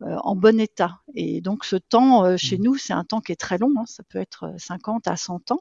en 0.00 0.36
bon 0.36 0.60
état. 0.60 1.00
Et 1.14 1.40
donc, 1.40 1.64
ce 1.64 1.76
temps, 1.76 2.36
chez 2.36 2.58
mmh. 2.58 2.62
nous, 2.62 2.76
c'est 2.76 2.92
un 2.92 3.04
temps 3.04 3.20
qui 3.20 3.32
est 3.32 3.36
très 3.40 3.58
long, 3.58 3.72
hein, 3.78 3.84
ça 3.86 4.02
peut 4.08 4.18
être 4.20 4.52
50 4.58 5.08
à 5.08 5.16
100 5.16 5.50
ans. 5.52 5.60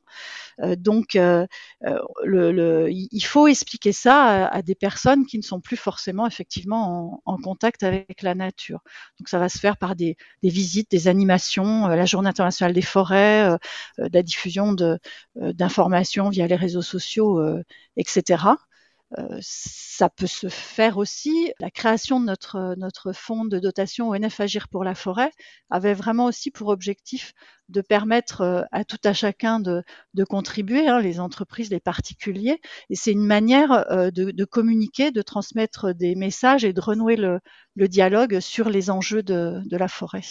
Euh, 0.62 0.76
donc, 0.76 1.16
euh, 1.16 1.46
euh, 1.86 2.90
il 2.90 3.22
faut 3.22 3.48
expliquer 3.48 3.92
ça 3.92 4.48
à, 4.48 4.62
des 4.62 4.76
personnes 4.76 5.26
qui 5.26 5.38
ne 5.38 5.44
sont 5.44 5.60
plus 5.60 5.78
forcément 5.78 6.28
effectivement 6.28 7.22
en, 7.26 7.38
contact 7.38 7.84
avec 7.84 8.22
la 8.22 8.36
nature. 8.36 8.82
Donc, 9.20 9.30
ça 9.30 9.40
va 9.40 9.50
se 9.50 9.60
faire 9.60 9.78
par 9.78 9.96
des, 9.96 10.18
visites, 10.44 10.90
des 10.92 11.08
animations, 11.08 11.88
la 11.88 12.06
Journée 12.06 12.30
internationale 12.30 12.74
des 12.74 12.82
forêts, 12.82 13.58
la 13.98 14.24
diffusion 14.24 14.76
d'informations 15.36 16.30
via 16.30 16.48
les 16.48 16.56
réseaux 16.56 16.82
sociaux, 16.82 17.42
etc. 17.98 18.56
Euh, 19.20 19.38
ça 19.42 20.10
peut 20.10 20.28
se 20.28 20.50
faire 20.50 20.98
aussi. 20.98 21.54
La 21.60 21.70
création 21.70 22.20
de 22.20 22.26
notre, 22.26 22.76
notre 22.78 23.14
fonds 23.14 23.46
de 23.46 23.60
dotation 23.60 24.10
ONF 24.10 24.40
Agir 24.40 24.68
pour 24.68 24.84
la 24.84 24.96
forêt 24.96 25.32
avait 25.70 25.94
vraiment 25.94 26.26
aussi 26.26 26.52
pour 26.52 26.70
objectif 26.70 27.34
de 27.70 27.82
permettre 27.82 28.42
euh, 28.42 28.64
à 28.72 28.84
tout 28.84 29.00
à 29.04 29.14
chacun 29.14 29.60
de, 29.60 29.84
contribuer, 30.28 30.88
hein, 30.88 31.00
les 31.02 31.20
entreprises, 31.20 31.70
les 31.70 31.80
particuliers. 31.80 32.60
Et 32.90 32.96
c'est 32.96 33.12
une 33.12 33.26
manière 33.26 33.72
euh, 33.92 34.12
de, 34.12 34.46
communiquer, 34.46 35.12
de 35.12 35.22
transmettre 35.22 35.94
des 35.94 36.16
messages 36.16 36.66
et 36.66 36.74
de 36.74 36.82
renouer 36.82 37.16
le, 37.16 37.40
dialogue 37.88 38.40
sur 38.40 38.70
les 38.70 38.90
enjeux 38.90 39.24
de 39.24 39.78
la 39.78 39.88
forêt. 39.88 40.24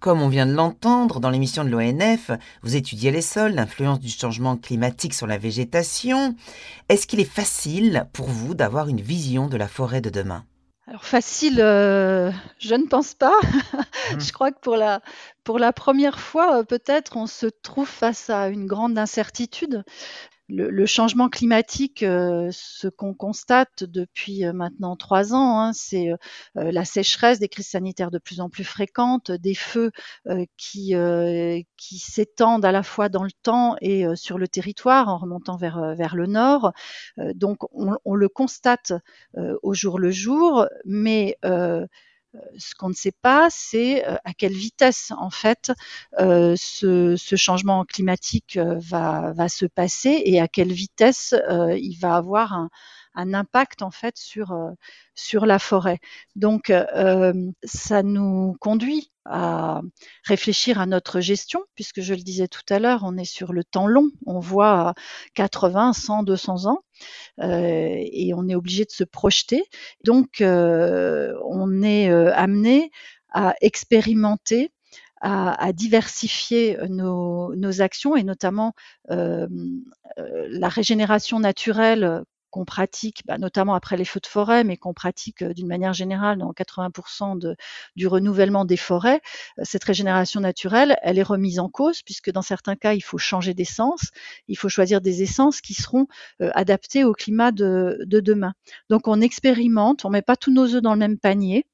Comme 0.00 0.22
on 0.22 0.28
vient 0.28 0.46
de 0.46 0.52
l'entendre 0.52 1.18
dans 1.18 1.28
l'émission 1.28 1.64
de 1.64 1.70
l'ONF, 1.70 2.30
vous 2.62 2.76
étudiez 2.76 3.10
les 3.10 3.22
sols, 3.22 3.54
l'influence 3.54 3.98
du 3.98 4.08
changement 4.08 4.56
climatique 4.56 5.12
sur 5.12 5.26
la 5.26 5.38
végétation. 5.38 6.36
Est-ce 6.88 7.08
qu'il 7.08 7.18
est 7.18 7.24
facile 7.24 8.06
pour 8.12 8.28
vous 8.28 8.54
d'avoir 8.54 8.86
une 8.86 9.00
vision 9.00 9.48
de 9.48 9.56
la 9.56 9.66
forêt 9.66 10.00
de 10.00 10.10
demain? 10.10 10.44
Alors 10.86 11.04
facile, 11.04 11.60
euh, 11.60 12.30
je 12.60 12.74
ne 12.74 12.86
pense 12.86 13.14
pas. 13.14 13.34
Mmh. 14.14 14.20
je 14.20 14.32
crois 14.32 14.52
que 14.52 14.60
pour 14.60 14.76
la, 14.76 15.02
pour 15.44 15.58
la 15.58 15.72
première 15.72 16.18
fois, 16.18 16.60
euh, 16.60 16.62
peut-être, 16.62 17.18
on 17.18 17.26
se 17.26 17.46
trouve 17.46 17.86
face 17.86 18.30
à 18.30 18.48
une 18.48 18.66
grande 18.66 18.96
incertitude 18.96 19.84
le, 20.48 20.70
le, 20.70 20.86
changement 20.86 21.28
climatique, 21.28 22.02
euh, 22.02 22.48
ce 22.52 22.88
qu'on 22.88 23.14
constate 23.14 23.84
depuis 23.84 24.44
euh, 24.44 24.52
maintenant 24.52 24.96
trois 24.96 25.34
ans, 25.34 25.60
hein, 25.60 25.72
c'est 25.74 26.10
euh, 26.10 26.16
la 26.54 26.84
sécheresse, 26.84 27.38
des 27.38 27.48
crises 27.48 27.68
sanitaires 27.68 28.10
de 28.10 28.18
plus 28.18 28.40
en 28.40 28.48
plus 28.48 28.64
fréquentes, 28.64 29.30
des 29.30 29.54
feux 29.54 29.90
qui, 30.56 30.94
qui 31.76 31.98
s'étendent 31.98 32.64
à 32.64 32.72
la 32.72 32.82
fois 32.82 33.08
dans 33.08 33.24
le 33.24 33.30
temps 33.42 33.76
et 33.80 34.04
sur 34.14 34.38
le 34.38 34.48
territoire 34.48 35.08
en 35.08 35.18
remontant 35.18 35.56
vers, 35.56 35.94
vers 35.94 36.16
le 36.16 36.26
nord. 36.26 36.72
donc 37.34 37.58
on, 37.72 37.96
on, 38.04 38.14
le 38.14 38.28
constate 38.28 38.92
au 39.62 39.74
jour 39.74 39.98
le 39.98 40.10
jour, 40.10 40.66
mais 40.84 41.36
euh, 41.44 41.86
ce 42.58 42.74
qu'on 42.74 42.88
ne 42.90 42.94
sait 42.94 43.14
pas, 43.22 43.48
c'est 43.50 44.06
euh, 44.06 44.16
à 44.24 44.34
quelle 44.34 44.52
vitesse 44.52 45.12
en 45.16 45.30
fait 45.30 45.72
euh, 46.18 46.54
ce, 46.56 47.16
changement 47.36 47.84
climatique 47.84 48.58
va, 48.58 49.32
va, 49.32 49.48
se 49.48 49.66
passer 49.66 50.22
et 50.24 50.40
à 50.40 50.48
quelle 50.48 50.72
vitesse 50.72 51.34
il 51.76 51.96
va 52.00 52.16
avoir 52.16 52.52
un, 52.52 52.70
un 53.18 53.34
impact 53.34 53.82
en 53.82 53.90
fait 53.90 54.16
sur 54.16 54.52
euh, 54.52 54.70
sur 55.14 55.44
la 55.44 55.58
forêt. 55.58 55.98
Donc 56.36 56.70
euh, 56.70 57.32
ça 57.64 58.02
nous 58.02 58.56
conduit 58.60 59.10
à 59.24 59.82
réfléchir 60.24 60.80
à 60.80 60.86
notre 60.86 61.20
gestion, 61.20 61.60
puisque 61.74 62.00
je 62.00 62.14
le 62.14 62.22
disais 62.22 62.48
tout 62.48 62.62
à 62.70 62.78
l'heure, 62.78 63.02
on 63.04 63.16
est 63.18 63.24
sur 63.24 63.52
le 63.52 63.62
temps 63.62 63.86
long, 63.86 64.08
on 64.26 64.40
voit 64.40 64.94
80, 65.34 65.92
100, 65.92 66.22
200 66.22 66.66
ans, 66.66 66.78
euh, 67.40 67.98
et 68.00 68.32
on 68.34 68.48
est 68.48 68.54
obligé 68.54 68.84
de 68.84 68.90
se 68.90 69.04
projeter. 69.04 69.64
Donc 70.04 70.40
euh, 70.40 71.34
on 71.44 71.82
est 71.82 72.10
euh, 72.10 72.32
amené 72.34 72.90
à 73.32 73.54
expérimenter 73.60 74.72
à, 75.20 75.72
diversifier 75.72 76.78
nos, 76.88 77.52
nos, 77.56 77.82
actions 77.82 78.14
et 78.14 78.22
notamment 78.22 78.74
euh, 79.10 79.48
la 80.16 80.68
régénération 80.68 81.40
naturelle 81.40 82.22
qu'on 82.50 82.64
pratique, 82.64 83.22
bah, 83.26 83.38
notamment 83.38 83.74
après 83.74 83.96
les 83.96 84.04
feux 84.04 84.20
de 84.20 84.26
forêt, 84.26 84.64
mais 84.64 84.76
qu'on 84.76 84.94
pratique 84.94 85.42
euh, 85.42 85.52
d'une 85.52 85.66
manière 85.66 85.92
générale 85.92 86.38
dans 86.38 86.52
80% 86.52 87.38
de, 87.38 87.56
du 87.96 88.06
renouvellement 88.06 88.64
des 88.64 88.76
forêts, 88.76 89.20
euh, 89.58 89.62
cette 89.64 89.84
régénération 89.84 90.40
naturelle, 90.40 90.96
elle 91.02 91.18
est 91.18 91.22
remise 91.22 91.58
en 91.58 91.68
cause 91.68 92.02
puisque 92.02 92.30
dans 92.30 92.42
certains 92.42 92.76
cas, 92.76 92.94
il 92.94 93.00
faut 93.02 93.18
changer 93.18 93.54
d'essence, 93.54 94.10
il 94.48 94.56
faut 94.56 94.68
choisir 94.68 95.00
des 95.00 95.22
essences 95.22 95.60
qui 95.60 95.74
seront 95.74 96.06
euh, 96.40 96.50
adaptées 96.54 97.04
au 97.04 97.12
climat 97.12 97.52
de, 97.52 97.98
de 98.06 98.20
demain. 98.20 98.54
Donc 98.90 99.08
on 99.08 99.20
expérimente, 99.20 100.04
on 100.04 100.10
met 100.10 100.22
pas 100.22 100.36
tous 100.36 100.52
nos 100.52 100.74
œufs 100.74 100.82
dans 100.82 100.94
le 100.94 100.98
même 100.98 101.18
panier. 101.18 101.66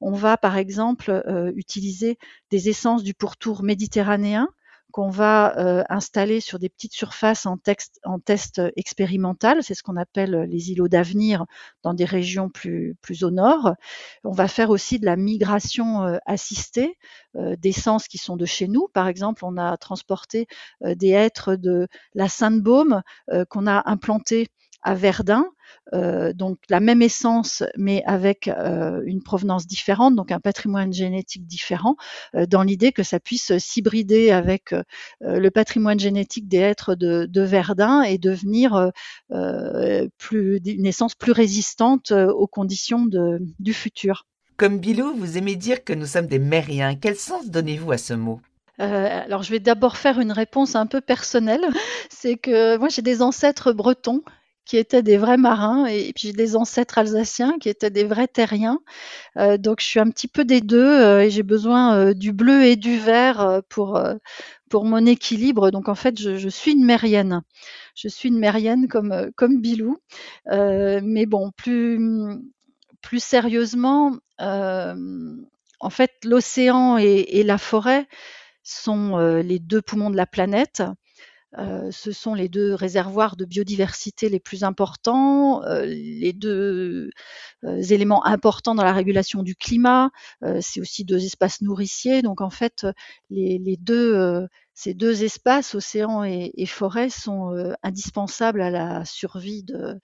On 0.00 0.12
va 0.12 0.36
par 0.36 0.56
exemple 0.56 1.22
utiliser 1.54 2.18
des 2.50 2.68
essences 2.68 3.04
du 3.04 3.14
pourtour 3.14 3.62
méditerranéen 3.62 4.48
qu'on 4.92 5.10
va 5.10 5.58
euh, 5.58 5.82
installer 5.88 6.40
sur 6.40 6.58
des 6.58 6.68
petites 6.68 6.92
surfaces 6.92 7.46
en, 7.46 7.58
en 8.04 8.18
test 8.18 8.62
expérimental. 8.76 9.62
C'est 9.62 9.74
ce 9.74 9.82
qu'on 9.82 9.96
appelle 9.96 10.46
les 10.48 10.70
îlots 10.70 10.88
d'avenir 10.88 11.46
dans 11.82 11.94
des 11.94 12.04
régions 12.04 12.48
plus, 12.48 12.96
au 13.22 13.30
nord. 13.30 13.74
On 14.24 14.32
va 14.32 14.48
faire 14.48 14.70
aussi 14.70 14.98
de 14.98 15.06
la 15.06 15.16
migration 15.16 16.04
euh, 16.04 16.18
assistée 16.26 16.96
euh, 17.36 17.56
d'essences 17.56 18.08
qui 18.08 18.18
sont 18.18 18.36
de 18.36 18.44
chez 18.44 18.68
nous. 18.68 18.88
Par 18.92 19.08
exemple, 19.08 19.44
on 19.44 19.56
a 19.56 19.76
transporté 19.78 20.46
euh, 20.84 20.94
des 20.94 21.08
hêtres 21.08 21.56
de 21.56 21.88
la 22.14 22.28
Sainte-Baume 22.28 23.02
euh, 23.30 23.44
qu'on 23.46 23.66
a 23.66 23.88
implanté 23.90 24.48
à 24.82 24.94
Verdun, 24.94 25.46
euh, 25.94 26.32
donc 26.32 26.58
la 26.68 26.80
même 26.80 27.02
essence 27.02 27.62
mais 27.76 28.02
avec 28.06 28.48
euh, 28.48 29.02
une 29.04 29.22
provenance 29.22 29.66
différente, 29.66 30.14
donc 30.14 30.32
un 30.32 30.40
patrimoine 30.40 30.92
génétique 30.92 31.46
différent, 31.46 31.96
euh, 32.34 32.46
dans 32.46 32.62
l'idée 32.62 32.92
que 32.92 33.02
ça 33.02 33.20
puisse 33.20 33.56
s'hybrider 33.58 34.30
avec 34.30 34.74
le 35.20 35.48
patrimoine 35.50 35.98
génétique 35.98 36.48
des 36.48 36.58
êtres 36.58 36.94
de, 36.94 37.26
de 37.26 37.42
Verdun 37.42 38.02
et 38.02 38.18
devenir 38.18 38.90
plus, 40.18 40.60
une 40.64 40.86
essence 40.86 41.14
plus 41.14 41.32
résistante 41.32 42.12
aux 42.12 42.46
conditions 42.46 43.04
de, 43.04 43.38
du 43.58 43.72
futur. 43.72 44.26
Comme 44.56 44.78
Bilou, 44.78 45.14
vous 45.16 45.38
aimez 45.38 45.56
dire 45.56 45.84
que 45.84 45.92
nous 45.92 46.06
sommes 46.06 46.26
des 46.26 46.38
mériens. 46.38 46.94
Quel 46.94 47.16
sens 47.16 47.50
donnez-vous 47.50 47.92
à 47.92 47.98
ce 47.98 48.14
mot? 48.14 48.40
Euh, 48.80 49.22
alors, 49.24 49.42
je 49.42 49.50
vais 49.50 49.60
d'abord 49.60 49.96
faire 49.96 50.18
une 50.18 50.32
réponse 50.32 50.74
un 50.74 50.86
peu 50.86 51.00
personnelle. 51.00 51.64
C'est 52.10 52.36
que 52.36 52.76
moi, 52.78 52.88
j'ai 52.88 53.02
des 53.02 53.22
ancêtres 53.22 53.72
bretons 53.72 54.22
qui 54.64 54.76
étaient 54.76 55.02
des 55.02 55.16
vrais 55.16 55.36
marins 55.36 55.86
et, 55.86 56.12
puis 56.14 56.28
j'ai 56.28 56.32
des 56.32 56.56
ancêtres 56.56 56.98
alsaciens 56.98 57.58
qui 57.58 57.68
étaient 57.68 57.90
des 57.90 58.04
vrais 58.04 58.28
terriens. 58.28 58.78
Euh, 59.36 59.58
donc 59.58 59.80
je 59.80 59.86
suis 59.86 60.00
un 60.00 60.08
petit 60.10 60.28
peu 60.28 60.44
des 60.44 60.60
deux 60.60 60.78
euh, 60.78 61.22
et 61.22 61.30
j'ai 61.30 61.42
besoin 61.42 61.96
euh, 61.96 62.14
du 62.14 62.32
bleu 62.32 62.64
et 62.64 62.76
du 62.76 62.98
vert 62.98 63.62
pour 63.68 64.00
pour 64.70 64.84
mon 64.84 65.04
équilibre. 65.06 65.70
Donc 65.70 65.88
en 65.88 65.94
fait 65.94 66.18
je, 66.20 66.48
suis 66.48 66.72
une 66.72 66.84
mérienne. 66.84 67.42
Je 67.94 68.08
suis 68.08 68.28
une 68.28 68.38
mérienne 68.38 68.88
comme 68.88 69.30
comme 69.36 69.60
Bilou. 69.60 69.98
mais 70.46 71.26
bon 71.26 71.50
plus 71.56 71.98
plus 73.00 73.22
sérieusement, 73.22 74.16
en 74.38 75.90
fait 75.90 76.12
l'océan 76.24 76.98
et, 76.98 77.42
la 77.42 77.58
forêt 77.58 78.06
sont 78.62 79.16
les 79.42 79.58
deux 79.58 79.82
poumons 79.82 80.10
de 80.10 80.16
la 80.16 80.26
planète. 80.26 80.82
Ce 81.56 82.12
sont 82.12 82.34
les 82.34 82.48
deux 82.48 82.74
réservoirs 82.74 83.36
de 83.36 83.44
biodiversité 83.44 84.28
les 84.28 84.40
plus 84.40 84.64
importants, 84.64 85.62
les 85.84 86.32
deux 86.32 87.10
éléments 87.62 88.24
importants 88.24 88.74
dans 88.74 88.84
la 88.84 88.92
régulation 88.92 89.42
du 89.42 89.54
climat. 89.54 90.10
c'est 90.60 90.80
aussi 90.80 91.04
deux 91.04 91.24
espaces 91.24 91.60
nourriciers. 91.60 92.22
Donc 92.22 92.40
en 92.40 92.50
fait, 92.50 92.86
les, 93.30 93.76
deux, 93.80 94.46
ces 94.74 94.94
deux 94.94 95.24
espaces, 95.24 95.74
océans 95.74 96.24
et, 96.24 96.52
et 96.56 96.66
forêts, 96.66 97.10
sont 97.10 97.74
indispensables 97.82 98.62
à 98.62 98.70
la 98.70 99.04
survie 99.04 99.62
de, 99.62 99.98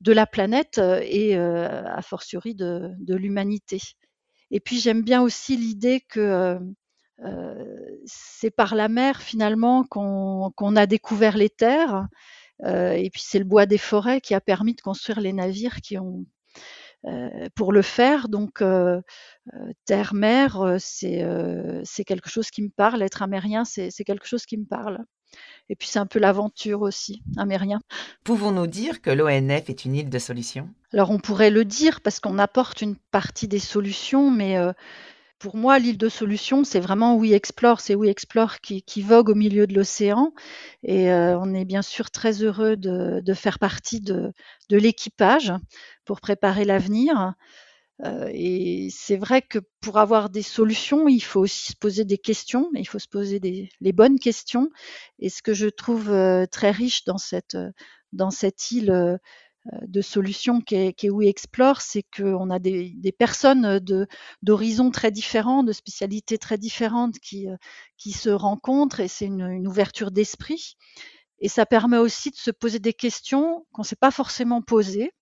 de 0.00 0.12
la 0.12 0.26
planète 0.26 0.78
et 1.02 1.36
a 1.36 2.02
fortiori 2.02 2.54
de, 2.54 2.90
de 2.98 3.14
l'humanité. 3.14 3.80
Et 4.50 4.60
puis 4.60 4.78
j'aime 4.78 5.02
bien 5.02 5.22
aussi 5.22 5.56
l'idée 5.56 6.00
que 6.08 6.58
c'est 8.04 8.50
par 8.50 8.74
la 8.74 8.88
mer 8.88 9.22
finalement 9.22 9.84
qu'on 9.84 10.76
a 10.76 10.86
découvert 10.86 11.36
les 11.36 11.50
terres. 11.50 12.08
et 12.64 13.10
puis 13.12 13.22
c'est 13.24 13.38
le 13.38 13.44
bois 13.44 13.66
des 13.66 13.78
forêts 13.78 14.20
qui 14.20 14.34
a 14.34 14.40
permis 14.40 14.74
de 14.74 14.80
construire 14.80 15.20
les 15.20 15.32
navires 15.32 15.80
qui 15.80 15.98
ont 15.98 16.24
pour 17.54 17.72
le 17.72 17.82
faire. 17.82 18.28
Donc 18.28 18.62
terre-mer, 19.84 20.76
c'est 20.78 22.04
quelque 22.06 22.30
chose 22.30 22.50
qui 22.50 22.62
me 22.62 22.70
parle. 22.70 23.02
Être 23.02 23.22
amérien, 23.22 23.64
c'est 23.64 24.04
quelque 24.04 24.26
chose 24.26 24.46
qui 24.46 24.56
me 24.56 24.66
parle. 24.66 25.04
Et 25.68 25.74
puis 25.74 25.88
c'est 25.88 25.98
un 25.98 26.06
peu 26.06 26.20
l'aventure 26.20 26.82
aussi, 26.82 27.22
amérien. 27.36 27.80
Pouvons-nous 28.22 28.68
dire 28.68 29.00
que 29.02 29.10
l'ONF 29.10 29.68
est 29.68 29.84
une 29.84 29.96
île 29.96 30.10
de 30.10 30.18
solutions? 30.18 30.68
Alors 30.92 31.10
on 31.10 31.18
pourrait 31.18 31.50
le 31.50 31.64
dire 31.64 32.02
parce 32.02 32.20
qu'on 32.20 32.38
apporte 32.38 32.82
une 32.82 32.96
partie 33.10 33.48
des 33.48 33.58
solutions, 33.58 34.30
mais 34.30 34.56
pour 35.44 35.58
moi, 35.58 35.78
l'île 35.78 35.98
de 35.98 36.08
solution, 36.08 36.64
c'est 36.64 36.80
vraiment 36.80 37.16
We 37.16 37.32
Explore, 37.32 37.78
c'est 37.78 37.94
We 37.94 38.08
Explore 38.08 38.60
qui, 38.62 39.02
vogue 39.02 39.28
au 39.28 39.34
milieu 39.34 39.66
de 39.66 39.74
l'océan. 39.74 40.32
Et 40.82 41.12
euh, 41.12 41.38
on 41.38 41.52
est 41.52 41.66
bien 41.66 41.82
sûr 41.82 42.10
très 42.10 42.42
heureux 42.42 42.76
de, 42.78 43.34
faire 43.34 43.58
partie 43.58 44.00
de, 44.00 44.32
l'équipage 44.70 45.52
pour 46.06 46.22
préparer 46.22 46.64
l'avenir. 46.64 47.34
Euh, 48.06 48.30
et 48.32 48.88
c'est 48.90 49.18
vrai 49.18 49.42
que 49.42 49.58
pour 49.82 49.98
avoir 49.98 50.30
des 50.30 50.40
solutions, 50.40 51.08
il 51.08 51.20
faut 51.20 51.40
aussi 51.40 51.72
se 51.72 51.76
poser 51.76 52.06
des 52.06 52.16
questions, 52.16 52.70
il 52.74 52.88
faut 52.88 52.98
se 52.98 53.08
poser 53.08 53.38
les 53.38 53.92
bonnes 53.92 54.18
questions. 54.18 54.70
Et 55.18 55.28
ce 55.28 55.42
que 55.42 55.52
je 55.52 55.66
trouve 55.66 56.10
euh, 56.10 56.46
très 56.46 56.70
riche 56.70 57.04
dans 57.04 57.18
cette, 57.18 57.54
île 58.70 59.18
de 59.72 60.02
solutions 60.02 60.60
qu'est 60.60 60.92
qu 60.92 61.10
We 61.10 61.28
Explore, 61.28 61.80
c'est 61.80 62.04
qu'on 62.16 62.50
a 62.50 62.58
des, 62.58 63.14
personnes 63.18 63.80
d'horizons 64.42 64.90
très 64.90 65.10
différents, 65.10 65.62
de 65.62 65.72
spécialités 65.72 66.38
très 66.38 66.58
différentes 66.58 67.18
qui, 67.18 67.48
euh, 67.48 67.56
qui 67.96 68.12
se 68.12 68.28
rencontrent 68.28 69.00
et 69.00 69.08
c'est 69.08 69.26
une, 69.26 69.66
ouverture 69.66 70.10
d'esprit. 70.10 70.76
Et 71.40 71.48
ça 71.48 71.66
permet 71.66 71.98
aussi 71.98 72.30
de 72.30 72.36
se 72.36 72.50
poser 72.50 72.78
des 72.78 72.92
questions 72.92 73.66
qu'on 73.72 73.82
ne 73.82 73.86
s'est 73.86 73.96
pas 73.96 74.10
forcément 74.10 74.62
posées. 74.62 75.12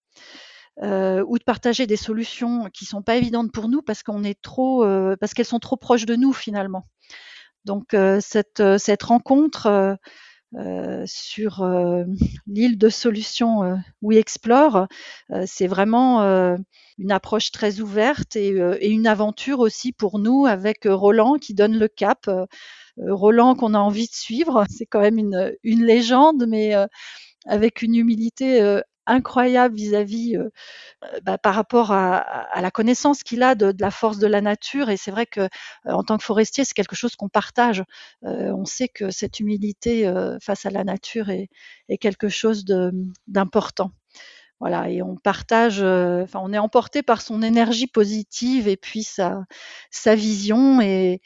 Euh, 0.83 1.23
ou 1.29 1.39
de 1.39 1.45
partager 1.45 1.87
des 1.87 1.99
solutions 1.99 2.71
qui 2.73 2.87
sont 2.87 3.03
pas 3.03 3.17
évidentes 3.17 3.53
pour 3.53 3.69
nous 3.69 3.83
parce 3.83 4.03
qu'on 4.03 4.25
est 4.25 4.41
trop, 4.41 4.87
parce 5.21 5.35
qu'elles 5.35 5.45
sont 5.45 5.59
trop 5.59 5.77
proches 5.77 6.07
de 6.07 6.17
nous 6.17 6.33
finalement. 6.33 6.89
Donc 7.67 7.95
cette, 8.21 8.63
cette 8.79 9.03
rencontre 9.03 9.99
euh, 10.55 11.05
sur 11.07 11.63
euh, 11.63 12.05
l'île 12.47 12.77
de 12.77 12.91
solutions 12.91 13.65
euh, 13.65 13.77
We 14.03 14.19
Explore. 14.19 14.87
c'est 15.47 15.67
vraiment 15.67 16.21
une 16.99 17.13
approche 17.13 17.51
très 17.53 17.81
ouverte 17.81 18.37
et, 18.37 18.51
une 18.87 19.07
aventure 19.07 19.61
aussi 19.61 19.93
pour 19.93 20.19
nous 20.19 20.45
avec 20.47 20.81
Roland 20.85 21.37
qui 21.39 21.55
donne 21.55 21.79
le 21.79 21.89
cap. 21.89 22.31
Roland 22.99 23.55
qu'on 23.55 23.75
a 23.75 23.79
envie 23.79 24.07
de 24.07 24.13
suivre, 24.13 24.65
c'est 24.71 24.87
quand 24.87 25.01
même 25.01 25.19
une, 25.19 25.55
une 25.63 25.85
légende, 25.85 26.45
mais 26.47 26.75
avec 27.47 27.83
une 27.83 27.95
humilité 27.95 28.81
incroyable 29.13 29.75
vis-à-vis 29.75 30.37
euh, 30.37 30.49
euh, 31.05 31.21
bah, 31.23 31.39
par 31.39 31.55
rapport 31.55 31.93
à, 31.93 32.61
la 32.61 32.71
connaissance 32.71 33.23
qu'il 33.23 33.43
a 33.43 33.55
de, 33.55 33.75
la 33.79 33.91
force 33.91 34.19
de 34.19 34.27
la 34.27 34.41
nature. 34.41 34.91
Et 34.91 34.97
c'est 34.97 35.11
vrai 35.11 35.27
que 35.27 35.41
euh, 35.41 35.49
en 35.87 36.03
tant 36.03 36.19
que 36.19 36.25
forestier, 36.25 36.65
c'est 36.65 36.75
quelque 36.75 36.97
chose 36.97 37.17
qu'on 37.17 37.29
partage. 37.29 37.85
on 38.23 38.65
sait 38.65 38.89
que 38.89 39.11
cette 39.11 39.41
humilité 39.41 40.11
face 40.41 40.67
à 40.67 40.71
la 40.71 40.85
nature 40.85 41.31
est, 41.31 41.49
quelque 42.01 42.29
chose 42.29 42.65
d'important. 43.27 43.93
Voilà, 44.61 44.89
et 44.89 45.03
on 45.03 45.17
partage, 45.17 45.83
on 45.83 46.53
est 46.53 46.59
emporté 46.59 47.03
par 47.03 47.21
son 47.21 47.43
énergie 47.43 47.89
positive 47.89 48.69
et 48.69 48.77
puis 48.77 49.03
sa, 49.03 49.45
sa 49.91 50.15
vision 50.15 50.81
et, 50.81 51.21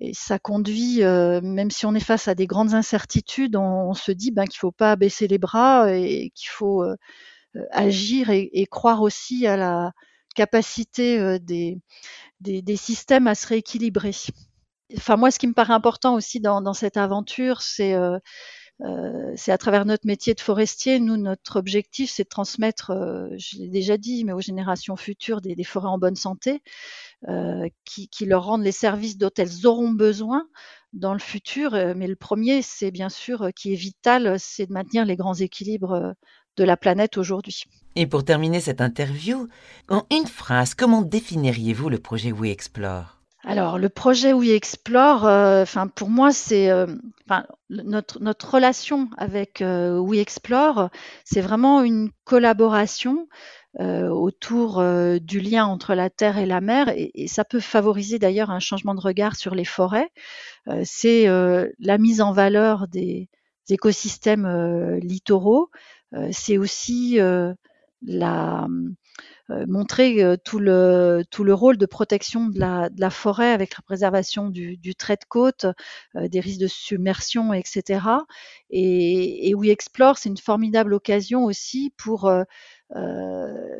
et 0.00 0.14
ça 0.14 0.38
conduit, 0.38 1.00
même 1.00 1.70
si 1.70 1.86
on 1.86 1.94
est 1.94 2.00
face 2.00 2.28
à 2.28 2.34
des 2.34 2.46
grandes 2.46 2.74
incertitudes, 2.74 3.56
on, 3.56 3.94
se 3.94 4.12
dit 4.12 4.30
ben, 4.30 4.44
qu'il 4.44 4.56
ne 4.58 4.60
faut 4.60 4.72
pas 4.72 4.96
baisser 4.96 5.26
les 5.26 5.38
bras 5.38 5.92
et 5.92 6.30
qu'il 6.34 6.48
faut 6.48 6.84
agir 7.72 8.30
et, 8.30 8.66
croire 8.70 9.02
aussi 9.02 9.46
à 9.46 9.56
la 9.56 9.92
capacité 10.36 11.38
des, 11.40 11.78
des, 12.40 12.76
systèmes 12.76 13.26
à 13.26 13.34
se 13.34 13.48
rééquilibrer. 13.48 14.14
Enfin, 14.96 15.16
moi, 15.16 15.30
ce 15.30 15.38
qui 15.38 15.48
me 15.48 15.54
paraît 15.54 15.74
important 15.74 16.14
aussi 16.14 16.40
dans, 16.40 16.62
dans 16.62 16.74
cette 16.74 16.96
aventure, 16.96 17.60
c'est 17.60 17.94
euh, 18.82 19.32
c'est 19.36 19.50
à 19.50 19.58
travers 19.58 19.84
notre 19.84 20.06
métier 20.06 20.34
de 20.34 20.40
forestier, 20.40 21.00
nous, 21.00 21.16
notre 21.16 21.58
objectif, 21.58 22.10
c'est 22.10 22.24
de 22.24 22.28
transmettre, 22.28 22.90
euh, 22.90 23.28
je 23.36 23.58
l'ai 23.58 23.68
déjà 23.68 23.96
dit, 23.96 24.24
mais 24.24 24.32
aux 24.32 24.40
générations 24.40 24.96
futures, 24.96 25.40
des, 25.40 25.64
forêts 25.64 25.88
en 25.88 25.98
bonne 25.98 26.16
santé, 26.16 26.62
euh, 27.28 27.68
qui, 27.84 28.08
leur 28.26 28.44
rendent 28.44 28.62
les 28.62 28.72
services 28.72 29.18
dont 29.18 29.30
elles 29.36 29.66
auront 29.66 29.90
besoin 29.90 30.46
dans 30.92 31.12
le 31.12 31.18
futur. 31.18 31.72
Mais 31.96 32.06
le 32.06 32.16
premier, 32.16 32.62
c'est 32.62 32.90
bien 32.90 33.08
sûr, 33.08 33.50
qui 33.54 33.72
est 33.72 33.76
vital, 33.76 34.36
c'est 34.38 34.66
de 34.66 34.72
maintenir 34.72 35.04
les 35.04 35.16
grands 35.16 35.34
équilibres 35.34 36.14
de 36.56 36.64
la 36.64 36.76
planète 36.76 37.18
aujourd'hui. 37.18 37.64
Et 37.96 38.06
pour 38.06 38.24
terminer 38.24 38.60
cette 38.60 38.80
interview, 38.80 39.48
en 39.88 40.06
une 40.10 40.26
phrase, 40.26 40.74
comment 40.74 41.02
définiriez-vous 41.02 41.88
le 41.88 41.98
projet 41.98 42.32
We 42.32 42.52
Explore? 42.52 43.17
Alors, 43.48 43.78
le 43.78 43.88
projet 43.88 44.34
We 44.34 44.50
Explore, 44.50 45.24
euh, 45.24 45.62
enfin 45.62 45.88
pour 45.88 46.10
moi, 46.10 46.32
c'est 46.32 46.70
euh, 46.70 46.86
notre, 47.70 48.20
notre 48.20 48.52
relation 48.52 49.08
avec 49.16 49.62
euh, 49.62 49.96
We 49.98 50.20
Explore, 50.20 50.90
c'est 51.24 51.40
vraiment 51.40 51.80
une 51.80 52.10
collaboration 52.24 53.26
autour 53.78 54.82
du 55.20 55.38
lien 55.38 55.64
entre 55.64 55.94
la 55.94 56.10
terre 56.10 56.36
et 56.36 56.46
la 56.46 56.60
mer, 56.60 56.92
et, 56.96 57.28
ça 57.28 57.44
peut 57.44 57.60
favoriser 57.60 58.18
d'ailleurs 58.18 58.50
un 58.50 58.58
changement 58.58 58.94
de 58.94 59.00
regard 59.00 59.36
sur 59.36 59.54
les 59.54 59.64
forêts. 59.64 60.08
c'est 60.82 61.28
la 61.78 61.98
mise 61.98 62.20
en 62.20 62.32
valeur 62.32 62.88
des 62.88 63.28
écosystèmes 63.68 64.98
littoraux. 65.00 65.70
c'est 66.32 66.58
aussi 66.58 67.20
la 68.02 68.64
euh, 68.64 68.68
montrer 69.66 70.22
euh, 70.22 70.36
tout, 70.36 70.58
le, 70.58 71.22
tout 71.30 71.44
le 71.44 71.54
rôle 71.54 71.78
de 71.78 71.86
protection 71.86 72.46
de 72.48 72.58
la, 72.58 73.10
forêt 73.10 73.52
avec 73.52 73.76
la 73.76 73.82
préservation 73.82 74.50
du, 74.50 74.94
trait 74.94 75.16
de 75.16 75.24
côte, 75.26 75.66
euh, 76.16 76.28
des 76.28 76.40
risques 76.40 76.60
de 76.60 76.66
submersion, 76.66 77.52
etc. 77.52 78.00
Et, 78.70 79.48
et 79.50 79.70
Explore, 79.70 80.18
c'est 80.18 80.28
une 80.28 80.38
formidable 80.38 80.94
occasion 80.94 81.44
aussi 81.44 81.92
pour 81.96 82.30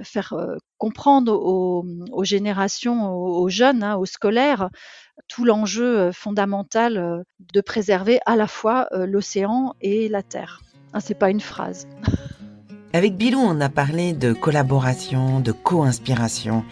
faire 0.03 0.35
comprendre 0.77 1.33
aux, 1.33 2.24
générations, 2.24 3.11
aux, 3.14 3.48
jeunes, 3.48 3.83
hein, 3.83 3.96
aux 3.96 4.05
scolaires, 4.05 4.68
tout 5.29 5.44
l'enjeu 5.44 6.12
fondamental 6.12 7.24
de 7.40 7.61
préserver 7.62 8.20
à 8.27 8.37
la 8.37 8.46
fois 8.46 8.88
l'océan 8.92 9.74
et 9.81 10.11
la 10.11 10.22
terre. 10.22 10.61
Ah, 10.92 11.01
c'est 11.01 11.14
pas 11.14 11.31
une 11.31 11.40
phrase. 11.40 11.88
Avec 12.94 13.18
Bilou, 13.18 13.38
on 13.38 13.61
a 13.61 13.68
parlé 13.68 14.14
de 14.14 14.33
collaboration, 14.33 15.40
de 15.40 15.53
co-inspiration. 15.53 16.64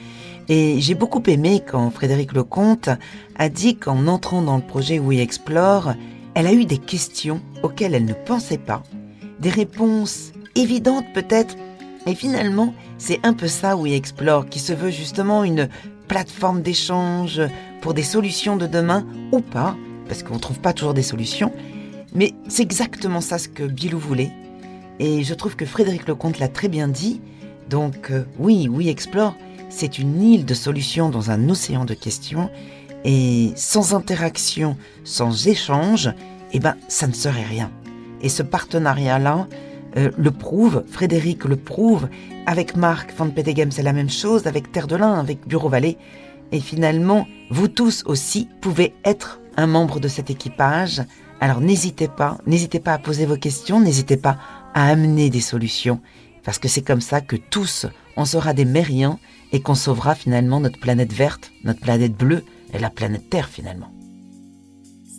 Et 0.48 0.80
j'ai 0.80 0.94
beaucoup 0.94 1.22
aimé 1.26 1.62
quand 1.64 1.90
Frédéric 1.90 2.32
Lecomte 2.32 2.88
a 3.36 3.48
dit 3.50 3.76
qu'en 3.76 4.06
entrant 4.06 4.40
dans 4.40 4.56
le 4.56 4.62
projet 4.62 4.98
We 4.98 5.20
Explore, 5.20 5.92
elle 6.34 6.46
a 6.46 6.54
eu 6.54 6.64
des 6.64 6.78
questions 6.78 7.42
auxquelles 7.62 7.94
elle 7.94 8.06
ne 8.06 8.14
pensait 8.14 8.56
pas, 8.56 8.82
des 9.40 9.50
réponses 9.50 10.32
évidentes 10.54 11.04
peut-être, 11.12 11.54
et 12.06 12.14
finalement, 12.14 12.72
c'est 12.96 13.20
un 13.22 13.34
peu 13.34 13.46
ça 13.46 13.76
We 13.76 13.92
Explore, 13.92 14.48
qui 14.48 14.58
se 14.58 14.72
veut 14.72 14.90
justement 14.90 15.44
une 15.44 15.68
plateforme 16.08 16.62
d'échange 16.62 17.42
pour 17.82 17.92
des 17.92 18.04
solutions 18.04 18.56
de 18.56 18.66
demain, 18.66 19.04
ou 19.32 19.40
pas, 19.40 19.76
parce 20.08 20.22
qu'on 20.22 20.34
ne 20.34 20.40
trouve 20.40 20.60
pas 20.60 20.72
toujours 20.72 20.94
des 20.94 21.02
solutions, 21.02 21.52
mais 22.14 22.32
c'est 22.48 22.62
exactement 22.62 23.20
ça 23.20 23.36
ce 23.36 23.48
que 23.48 23.64
Bilou 23.64 23.98
voulait, 23.98 24.32
et 24.98 25.24
je 25.24 25.34
trouve 25.34 25.56
que 25.56 25.66
Frédéric 25.66 26.08
Lecomte 26.08 26.38
l'a 26.38 26.48
très 26.48 26.68
bien 26.68 26.88
dit. 26.88 27.20
Donc 27.68 28.10
euh, 28.10 28.24
oui, 28.38 28.68
oui 28.70 28.88
Explore, 28.88 29.34
c'est 29.68 29.98
une 29.98 30.22
île 30.22 30.44
de 30.44 30.54
solutions 30.54 31.08
dans 31.08 31.30
un 31.30 31.48
océan 31.48 31.84
de 31.84 31.94
questions. 31.94 32.50
Et 33.04 33.52
sans 33.54 33.94
interaction, 33.94 34.76
sans 35.04 35.46
échange, 35.46 36.10
eh 36.52 36.58
ben, 36.58 36.76
ça 36.88 37.06
ne 37.06 37.12
serait 37.12 37.44
rien. 37.44 37.70
Et 38.22 38.28
ce 38.28 38.42
partenariat-là 38.42 39.46
euh, 39.96 40.10
le 40.16 40.30
prouve, 40.30 40.84
Frédéric 40.90 41.44
le 41.44 41.56
prouve, 41.56 42.08
avec 42.46 42.76
Marc 42.76 43.14
Van 43.16 43.30
Petegem, 43.30 43.70
c'est 43.70 43.82
la 43.82 43.92
même 43.92 44.10
chose, 44.10 44.46
avec 44.46 44.72
Terre 44.72 44.86
de 44.86 44.96
Lin, 44.96 45.14
avec 45.14 45.46
Bureau 45.46 45.68
Vallée. 45.68 45.96
Et 46.52 46.60
finalement, 46.60 47.26
vous 47.50 47.68
tous 47.68 48.02
aussi 48.06 48.48
pouvez 48.60 48.94
être 49.04 49.40
un 49.56 49.66
membre 49.66 50.00
de 50.00 50.08
cet 50.08 50.30
équipage. 50.30 51.02
Alors 51.40 51.60
n'hésitez 51.60 52.08
pas, 52.08 52.38
n'hésitez 52.46 52.80
pas 52.80 52.94
à 52.94 52.98
poser 52.98 53.26
vos 53.26 53.36
questions, 53.36 53.80
n'hésitez 53.80 54.16
pas 54.16 54.38
amener 54.84 55.30
des 55.30 55.40
solutions, 55.40 56.00
parce 56.44 56.58
que 56.58 56.68
c'est 56.68 56.82
comme 56.82 57.00
ça 57.00 57.20
que 57.20 57.36
tous, 57.36 57.86
on 58.16 58.24
sera 58.24 58.52
des 58.52 58.64
mériens 58.64 59.18
et 59.52 59.60
qu'on 59.60 59.74
sauvera 59.74 60.14
finalement 60.14 60.60
notre 60.60 60.78
planète 60.78 61.12
verte, 61.12 61.52
notre 61.64 61.80
planète 61.80 62.16
bleue 62.16 62.44
et 62.72 62.78
la 62.78 62.90
planète 62.90 63.30
Terre 63.30 63.48
finalement. 63.48 63.90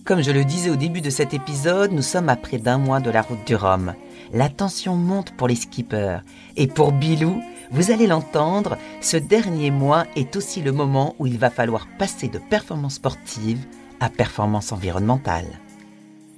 Comme 0.05 0.21
je 0.21 0.31
le 0.31 0.45
disais 0.45 0.69
au 0.69 0.77
début 0.77 1.01
de 1.01 1.09
cet 1.09 1.33
épisode, 1.33 1.91
nous 1.91 2.01
sommes 2.01 2.29
à 2.29 2.37
près 2.37 2.59
d'un 2.59 2.77
mois 2.77 3.01
de 3.01 3.09
la 3.09 3.21
route 3.21 3.45
du 3.45 3.55
Rhum. 3.55 3.93
La 4.31 4.47
tension 4.47 4.95
monte 4.95 5.31
pour 5.31 5.49
les 5.49 5.55
skippers. 5.55 6.19
Et 6.55 6.67
pour 6.67 6.93
Bilou, 6.93 7.41
vous 7.71 7.91
allez 7.91 8.07
l'entendre, 8.07 8.77
ce 9.01 9.17
dernier 9.17 9.69
mois 9.69 10.05
est 10.15 10.37
aussi 10.37 10.61
le 10.61 10.71
moment 10.71 11.15
où 11.19 11.27
il 11.27 11.37
va 11.37 11.49
falloir 11.49 11.87
passer 11.97 12.29
de 12.29 12.39
performance 12.39 12.95
sportive 12.95 13.65
à 13.99 14.09
performance 14.09 14.71
environnementale 14.71 15.59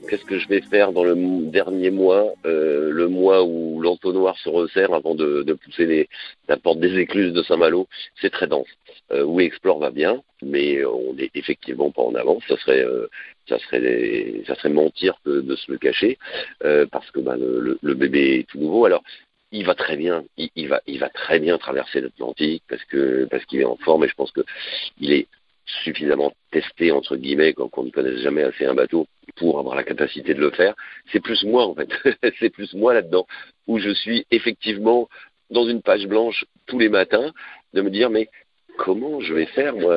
qu'est-ce 0.09 0.25
que 0.25 0.39
je 0.39 0.47
vais 0.47 0.61
faire 0.61 0.91
dans 0.91 1.03
le 1.03 1.15
dernier 1.51 1.91
mois, 1.91 2.33
euh, 2.45 2.89
le 2.91 3.07
mois 3.07 3.43
où 3.43 3.79
l'entonnoir 3.79 4.37
se 4.39 4.49
resserre 4.49 4.93
avant 4.93 5.13
de, 5.15 5.53
pousser 5.63 6.09
la 6.47 6.57
porte 6.57 6.79
des 6.79 6.97
écluses 6.97 7.33
de 7.33 7.43
Saint-Malo, 7.43 7.87
c'est 8.19 8.31
très 8.31 8.47
dense. 8.47 8.67
Euh, 9.11 9.23
où 9.23 9.39
Explore 9.39 9.79
va 9.79 9.91
bien, 9.91 10.21
mais 10.41 10.83
on 10.85 11.13
n'est 11.13 11.31
effectivement 11.35 11.91
pas 11.91 12.01
en 12.01 12.15
avance. 12.15 12.43
Ça 12.47 12.57
serait, 12.57 12.83
euh, 12.83 13.07
ça 13.47 13.59
serait, 13.59 14.41
ça 14.47 14.55
serait 14.55 14.69
mentir 14.69 15.15
de 15.25 15.55
se 15.55 15.71
le 15.71 15.77
cacher, 15.77 16.17
parce 16.91 17.09
que 17.11 17.19
bah, 17.19 17.35
le, 17.37 17.93
bébé 17.93 18.39
est 18.39 18.47
tout 18.47 18.59
nouveau. 18.59 18.85
Alors 18.85 19.03
il 19.51 19.65
va 19.65 19.73
très 19.73 19.97
bien, 19.97 20.23
il, 20.37 20.67
va, 20.67 20.79
il 20.85 20.99
va 20.99 21.09
très 21.09 21.39
bien 21.39 21.57
traverser 21.57 22.01
l'Atlantique 22.01 22.63
parce 22.69 22.83
que 22.85 23.25
parce 23.31 23.43
qu'il 23.45 23.61
est 23.61 23.65
en 23.65 23.77
forme 23.77 24.03
et 24.03 24.07
je 24.07 24.13
pense 24.13 24.31
que 24.31 24.41
il 24.99 25.11
est 25.11 25.27
suffisamment 25.83 26.33
testé 26.51 26.91
entre 26.91 27.15
guillemets 27.15 27.53
quand 27.53 27.69
on 27.77 27.83
ne 27.83 27.91
connaisse 27.91 28.19
jamais 28.21 28.43
assez 28.43 28.65
un 28.65 28.73
bateau 28.73 29.07
pour 29.35 29.59
avoir 29.59 29.75
la 29.75 29.83
capacité 29.83 30.33
de 30.33 30.39
le 30.39 30.51
faire. 30.51 30.75
C'est 31.11 31.19
plus 31.19 31.43
moi 31.43 31.65
en 31.65 31.75
fait, 31.75 31.89
c'est 32.39 32.49
plus 32.49 32.73
moi 32.73 32.93
là-dedans 32.93 33.25
où 33.67 33.79
je 33.79 33.91
suis 33.91 34.25
effectivement 34.31 35.09
dans 35.49 35.67
une 35.67 35.81
page 35.81 36.07
blanche 36.07 36.45
tous 36.65 36.79
les 36.79 36.89
matins 36.89 37.31
de 37.73 37.81
me 37.81 37.89
dire 37.89 38.09
mais 38.09 38.29
comment 38.77 39.19
je 39.19 39.33
vais 39.33 39.45
faire 39.47 39.75
moi, 39.75 39.95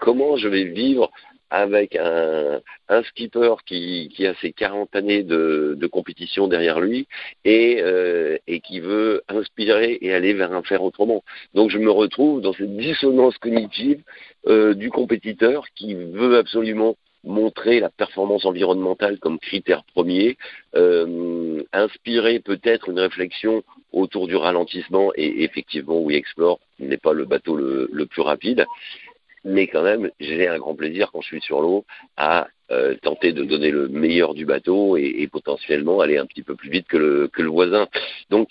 comment 0.00 0.36
je 0.36 0.48
vais 0.48 0.64
vivre 0.64 1.10
avec 1.54 1.94
un, 1.94 2.60
skipper 3.04 3.54
qui, 3.64 4.26
a 4.26 4.34
ses 4.40 4.52
40 4.52 4.96
années 4.96 5.22
de, 5.22 5.88
compétition 5.92 6.48
derrière 6.48 6.80
lui 6.80 7.06
euh, 7.46 8.36
et, 8.48 8.60
qui 8.60 8.80
veut 8.80 9.22
inspirer 9.28 9.98
et 10.00 10.12
aller 10.12 10.32
vers 10.32 10.52
un 10.52 10.62
faire 10.62 10.82
autrement. 10.82 11.22
Donc 11.54 11.70
je 11.70 11.78
me 11.78 11.90
retrouve 11.90 12.40
dans 12.40 12.52
cette 12.52 12.76
dissonance 12.76 13.38
cognitive 13.38 14.02
euh, 14.48 14.74
du 14.74 14.90
compétiteur 14.90 15.66
qui 15.76 15.94
veut 15.94 16.38
absolument 16.38 16.96
montrer 17.22 17.78
la 17.78 17.88
performance 17.88 18.44
environnementale 18.44 19.18
comme 19.20 19.38
critère 19.38 19.84
premier, 19.94 20.36
euh, 20.74 21.62
inspirer 21.72 22.40
peut-être 22.40 22.88
une 22.90 22.98
réflexion 22.98 23.62
autour 23.92 24.26
du 24.26 24.34
ralentissement 24.34 25.12
et 25.14 25.44
effectivement 25.44 26.00
We 26.00 26.16
Explore 26.16 26.58
n'est 26.80 26.98
pas 26.98 27.12
le 27.12 27.24
bateau 27.24 27.56
le 27.56 28.06
plus 28.06 28.22
rapide 28.22 28.66
mais 29.44 29.66
quand 29.66 29.82
même, 29.82 30.10
j'ai 30.20 30.48
un 30.48 30.58
grand 30.58 30.74
plaisir 30.74 31.10
quand 31.12 31.20
je 31.20 31.28
suis 31.28 31.40
sur 31.40 31.60
l'eau 31.60 31.84
à 32.16 32.48
euh, 32.70 32.96
tenter 33.02 33.32
de 33.32 33.44
donner 33.44 33.70
le 33.70 33.88
meilleur 33.88 34.34
du 34.34 34.46
bateau 34.46 34.96
et, 34.96 35.28
potentiellement 35.30 36.00
aller 36.00 36.16
un 36.16 36.26
petit 36.26 36.42
peu 36.42 36.54
plus 36.54 36.70
vite 36.70 36.86
que 36.86 36.96
le, 36.96 37.48
voisin. 37.48 37.88
Donc, 38.30 38.48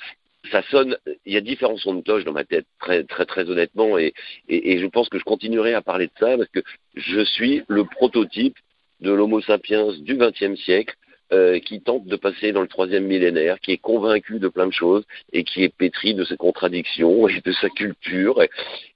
ça 0.52 0.62
sonne, 0.64 0.98
il 1.26 1.34
y 1.34 1.38
a 1.38 1.42
différents 1.42 1.78
sons 1.78 1.96
de 1.96 2.02
cloche 2.02 2.26
dans 2.26 2.34
ma 2.34 2.44
tête, 2.44 2.66
très 2.80 3.04
très 3.06 3.26
très 3.26 3.50
honnêtement, 3.50 3.98
et, 3.98 4.14
et, 4.50 4.74
et 4.74 4.80
je 4.80 4.88
pense 4.88 5.10
que 5.10 5.18
je 5.18 5.24
continuerai 5.24 5.74
à 5.74 5.82
parler 5.82 6.08
de 6.08 6.12
ça 6.20 6.38
parce 6.38 6.50
que 6.50 6.62
je 6.96 7.24
suis 7.24 7.64
le 7.68 7.86
prototype 7.86 8.56
de 9.00 9.12
l'Homo 9.12 9.42
sapiens 9.42 9.88
du 10.00 10.16
XXe 10.16 10.60
siècle 10.60 10.96
euh, 11.34 11.60
qui 11.60 11.82
tente 11.82 12.06
de 12.06 12.16
passer 12.16 12.52
dans 12.52 12.62
le 12.62 12.68
troisième 12.68 13.06
millénaire, 13.06 13.60
qui 13.60 13.72
est 13.72 13.78
convaincu 13.78 14.38
de 14.38 14.48
plein 14.50 14.68
de 14.68 14.74
choses 14.74 15.04
et 15.32 15.44
qui 15.44 15.64
est 15.64 15.76
pétri 15.76 16.14
de 16.14 16.24
ses 16.26 16.38
contradictions 16.38 17.28
et 17.28 17.42
de 17.44 17.52
sa 17.54 17.70
culture 17.70 18.40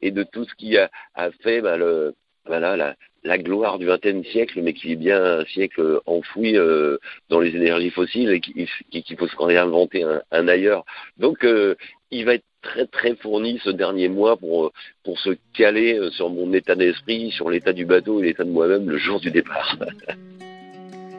et, 0.01 0.11
de 0.11 0.21
tout 0.23 0.45
ce 0.45 0.53
qui 0.53 0.77
a, 0.77 0.89
fait 1.41 1.61
bah, 1.61 1.77
voilà, 2.45 2.95
la, 3.23 3.37
gloire 3.39 3.79
du 3.79 3.87
XXe 3.87 4.27
siècle, 4.29 4.61
mais 4.61 4.73
qui 4.73 4.91
est 4.91 4.97
bien 4.97 5.39
un 5.39 5.45
siècle 5.45 5.99
enfoui 6.05 6.57
euh, 6.57 6.97
dans 7.29 7.39
les 7.39 7.55
énergies 7.55 7.89
fossiles 7.89 8.29
et 8.29 8.39
qu'il 8.39 9.17
faut 9.17 9.27
se 9.27 9.35
réinventer 9.35 10.03
un, 10.03 10.21
un 10.31 10.47
ailleurs. 10.47 10.85
Donc, 11.17 11.43
euh, 11.43 11.73
il 12.11 12.25
va 12.25 12.35
être 12.35 12.45
très 12.61 12.85
très 12.85 13.15
fourni 13.15 13.59
ce 13.63 13.71
dernier 13.71 14.09
mois 14.09 14.37
pour, 14.37 14.71
pour 15.03 15.19
se 15.19 15.31
caler 15.53 15.99
sur 16.11 16.29
mon 16.29 16.53
état 16.53 16.75
d'esprit, 16.75 17.31
sur 17.31 17.49
l'état 17.49 17.73
du 17.73 17.85
bateau 17.85 18.21
et 18.21 18.27
l'état 18.27 18.43
de 18.43 18.51
moi-même 18.51 18.87
le 18.87 18.97
jour 18.97 19.19
du 19.19 19.31
départ. 19.31 19.75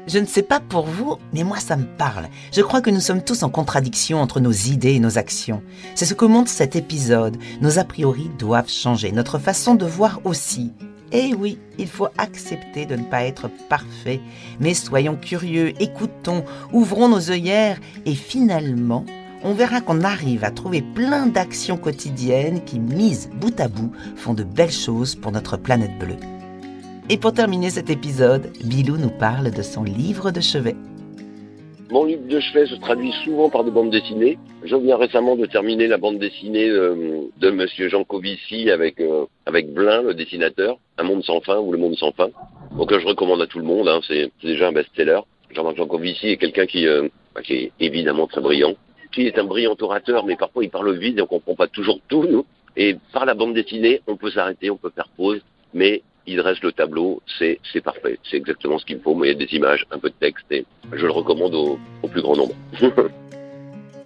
Je 0.09 0.19
ne 0.19 0.25
sais 0.25 0.43
pas 0.43 0.59
pour 0.59 0.87
vous, 0.87 1.19
mais 1.35 1.45
moi 1.45 1.59
ça 1.59 1.77
me 1.77 1.85
parle. 1.85 2.29
Je 2.51 2.63
crois 2.63 2.81
que 2.81 2.89
nous 2.89 3.01
sommes 3.01 3.23
tous 3.23 3.43
en 3.43 3.51
contradiction 3.51 4.23
entre 4.23 4.41
nos 4.41 4.53
idées 4.53 4.95
et 4.95 5.01
nos 5.01 5.19
actions. 5.19 5.63
C'est 5.95 6.07
ce 6.07 6.15
que 6.15 6.25
montre 6.25 6.51
cet 6.51 6.77
épisode. 6.77 7.37
Nos 7.61 7.79
a 7.79 7.85
priori 7.85 8.31
doivent 8.39 8.71
changer, 8.71 9.13
notre 9.13 9.39
façon 9.39 9.75
de 9.75 9.85
voir 9.85 10.23
aussi. 10.25 10.73
Eh 11.13 11.35
oui, 11.35 11.59
il 11.79 11.89
faut 11.89 12.09
accepter 12.17 12.87
de 12.87 12.97
ne 12.97 13.05
pas 13.05 13.25
être 13.25 13.51
parfait, 13.69 14.21
mais 14.61 14.73
soyons 14.73 15.17
curieux, 15.17 15.75
écoutons, 15.79 16.43
ouvrons 16.73 17.11
nos 17.11 17.31
œillères 17.31 17.79
et 18.07 18.15
finalement, 18.15 19.05
on 19.45 19.53
verra 19.53 19.83
qu'on 19.83 20.03
arrive 20.05 20.43
à 20.43 20.51
trouver 20.51 20.81
plein 20.81 21.27
d'actions 21.27 21.77
quotidiennes 21.77 22.65
qui, 22.65 22.79
mises 22.79 23.29
bout 23.41 23.61
à 23.61 23.69
bout, 23.69 23.93
font 24.17 24.33
de 24.33 24.43
belles 24.43 24.73
choses 24.73 25.15
pour 25.15 25.33
notre 25.33 25.59
planète 25.59 25.99
bleue. 25.99 26.17
Et 27.11 27.17
pour 27.17 27.33
terminer 27.33 27.71
cet 27.71 27.89
épisode, 27.89 28.53
Bilou 28.63 28.99
nous 28.99 29.09
parle 29.09 29.51
de 29.51 29.63
son 29.63 29.83
livre 29.83 30.31
de 30.31 30.43
chevet. 30.43 30.77
Mon 31.91 32.05
livre 32.05 32.29
de 32.29 32.39
chevet 32.39 32.67
se 32.67 32.75
traduit 32.75 33.13
souvent 33.25 33.49
par 33.49 33.65
des 33.65 33.71
bandes 33.71 33.91
dessinées. 33.91 34.37
Je 34.63 34.77
viens 34.77 34.99
récemment 34.99 35.35
de 35.35 35.47
terminer 35.47 35.87
la 35.87 35.97
bande 35.97 36.19
dessinée 36.19 36.69
euh, 36.69 37.23
de 37.39 37.51
Monsieur 37.51 37.89
Jean 37.89 38.05
Covici 38.05 38.71
avec, 38.71 39.01
euh, 39.01 39.25
avec 39.47 39.73
Blin, 39.73 40.03
le 40.03 40.13
dessinateur, 40.13 40.77
Un 40.99 41.05
monde 41.05 41.25
sans 41.25 41.41
fin 41.41 41.59
ou 41.59 41.73
Le 41.73 41.79
monde 41.79 41.97
sans 41.97 42.13
fin. 42.13 42.29
Donc 42.77 42.93
je 42.93 43.07
recommande 43.07 43.41
à 43.41 43.47
tout 43.47 43.59
le 43.59 43.65
monde, 43.65 43.89
hein. 43.89 44.01
c'est 44.07 44.31
déjà 44.43 44.69
un 44.69 44.73
best-seller. 44.73 45.21
Jean-Marc 45.55 45.79
Jancovici 45.79 46.29
est 46.29 46.37
quelqu'un 46.37 46.67
qui, 46.67 46.87
euh, 46.87 47.09
bah, 47.35 47.41
qui 47.41 47.55
est 47.55 47.73
évidemment 47.81 48.27
très 48.27 48.43
brillant, 48.43 48.75
qui 49.13 49.23
est 49.27 49.39
un 49.39 49.45
brillant 49.45 49.77
orateur, 49.81 50.27
mais 50.27 50.37
parfois 50.37 50.63
il 50.63 50.69
parle 50.69 50.95
vite 50.99 51.17
et 51.17 51.23
on 51.23 51.27
comprend 51.27 51.55
pas 51.55 51.69
toujours 51.69 52.01
tout, 52.09 52.27
nous. 52.31 52.45
Et 52.77 52.97
par 53.15 53.25
la 53.25 53.33
bande 53.33 53.55
dessinée, 53.55 54.03
on 54.07 54.17
peut 54.17 54.31
s'arrêter, 54.31 54.69
on 54.71 54.77
peut 54.77 54.93
faire 54.95 55.09
pause, 55.17 55.41
mais 55.73 56.03
il 56.29 56.37
dresse 56.37 56.61
le 56.63 56.73
tableau, 56.73 57.23
c'est 57.39 57.81
parfait. 57.83 58.19
C'est 58.31 58.37
exactement 58.37 58.79
ce 58.79 58.85
qu'il 58.85 59.01
faut. 59.01 59.15
Moi, 59.15 59.29
il 59.29 59.33
y 59.33 59.43
a 59.43 59.47
des 59.47 59.53
images, 59.55 59.87
un 59.91 59.99
peu 59.99 60.11
de 60.11 60.15
texte, 60.21 60.45
et 60.51 60.65
je 60.93 61.07
le 61.07 61.13
recommande 61.13 61.55
au, 61.55 61.79
plus 62.09 62.23
grand 62.23 62.37
nombre. 62.37 62.55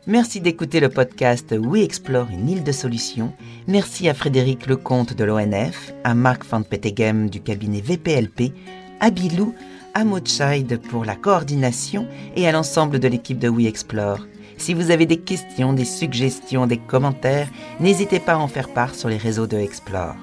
Merci 0.06 0.40
d'écouter 0.40 0.80
le 0.80 0.88
podcast 0.88 1.54
We 1.56 1.85
Explore 1.85 2.26
une 2.32 2.48
île 2.48 2.64
de 2.64 2.72
solutions. 2.72 3.32
Merci 3.68 4.08
à 4.08 4.14
Frédéric 4.14 4.66
Lecomte 4.66 5.14
de 5.14 5.24
l'ONF, 5.24 5.92
à 6.02 6.14
Marc 6.14 6.44
Van 6.46 6.62
Petegem 6.62 7.30
du 7.30 7.40
cabinet 7.40 7.80
VPLP, 7.80 8.52
à 8.98 9.11
Bilou, 9.11 9.54
à 9.94 10.04
Mochaid 10.04 10.80
pour 10.88 11.04
la 11.04 11.14
coordination 11.14 12.08
et 12.35 12.48
à 12.48 12.52
l'ensemble 12.52 12.98
de 12.98 13.08
l'équipe 13.08 13.38
de 13.38 13.48
We 13.48 13.66
Explore. 13.66 14.26
Si 14.58 14.74
vous 14.74 14.90
avez 14.90 15.06
des 15.06 15.18
questions, 15.18 15.72
des 15.72 15.85
suggestions, 15.85 16.66
des 16.66 16.78
commentaires, 16.78 17.48
n'hésitez 17.78 18.18
pas 18.18 18.35
à 18.35 18.38
en 18.38 18.48
faire 18.48 18.72
part 18.72 18.94
sur 18.94 19.08
les 19.08 19.16
réseaux 19.16 19.46
de 19.46 19.56
Explore. 19.56 20.16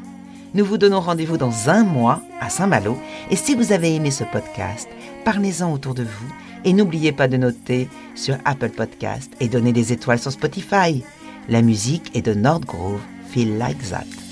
Nous 0.55 0.65
vous 0.65 0.77
donnons 0.77 0.99
rendez-vous 0.99 1.37
dans 1.37 1.69
un 1.69 1.83
mois 1.83 2.21
à 2.41 2.49
Saint-Malo. 2.49 2.97
Et 3.29 3.35
si 3.35 3.53
vous 3.53 3.71
avez 3.71 3.95
aimé 3.95 4.09
ce 4.09 4.23
podcast, 4.23 4.89
parlez-en 5.23 5.71
autour 5.71 5.93
de 5.93 6.03
vous. 6.03 6.33
Et 6.65 6.73
n'oubliez 6.73 7.11
pas 7.11 7.27
de 7.27 7.37
noter 7.37 7.87
sur 8.15 8.35
Apple 8.45 8.69
Podcast 8.69 9.31
et 9.39 9.47
donner 9.47 9.73
des 9.73 9.93
étoiles 9.93 10.19
sur 10.19 10.31
Spotify. 10.31 11.03
La 11.47 11.61
musique 11.61 12.15
est 12.15 12.23
de 12.23 12.33
Nordgrove, 12.33 12.99
Feel 13.29 13.57
Like 13.57 13.89
That. 13.89 14.28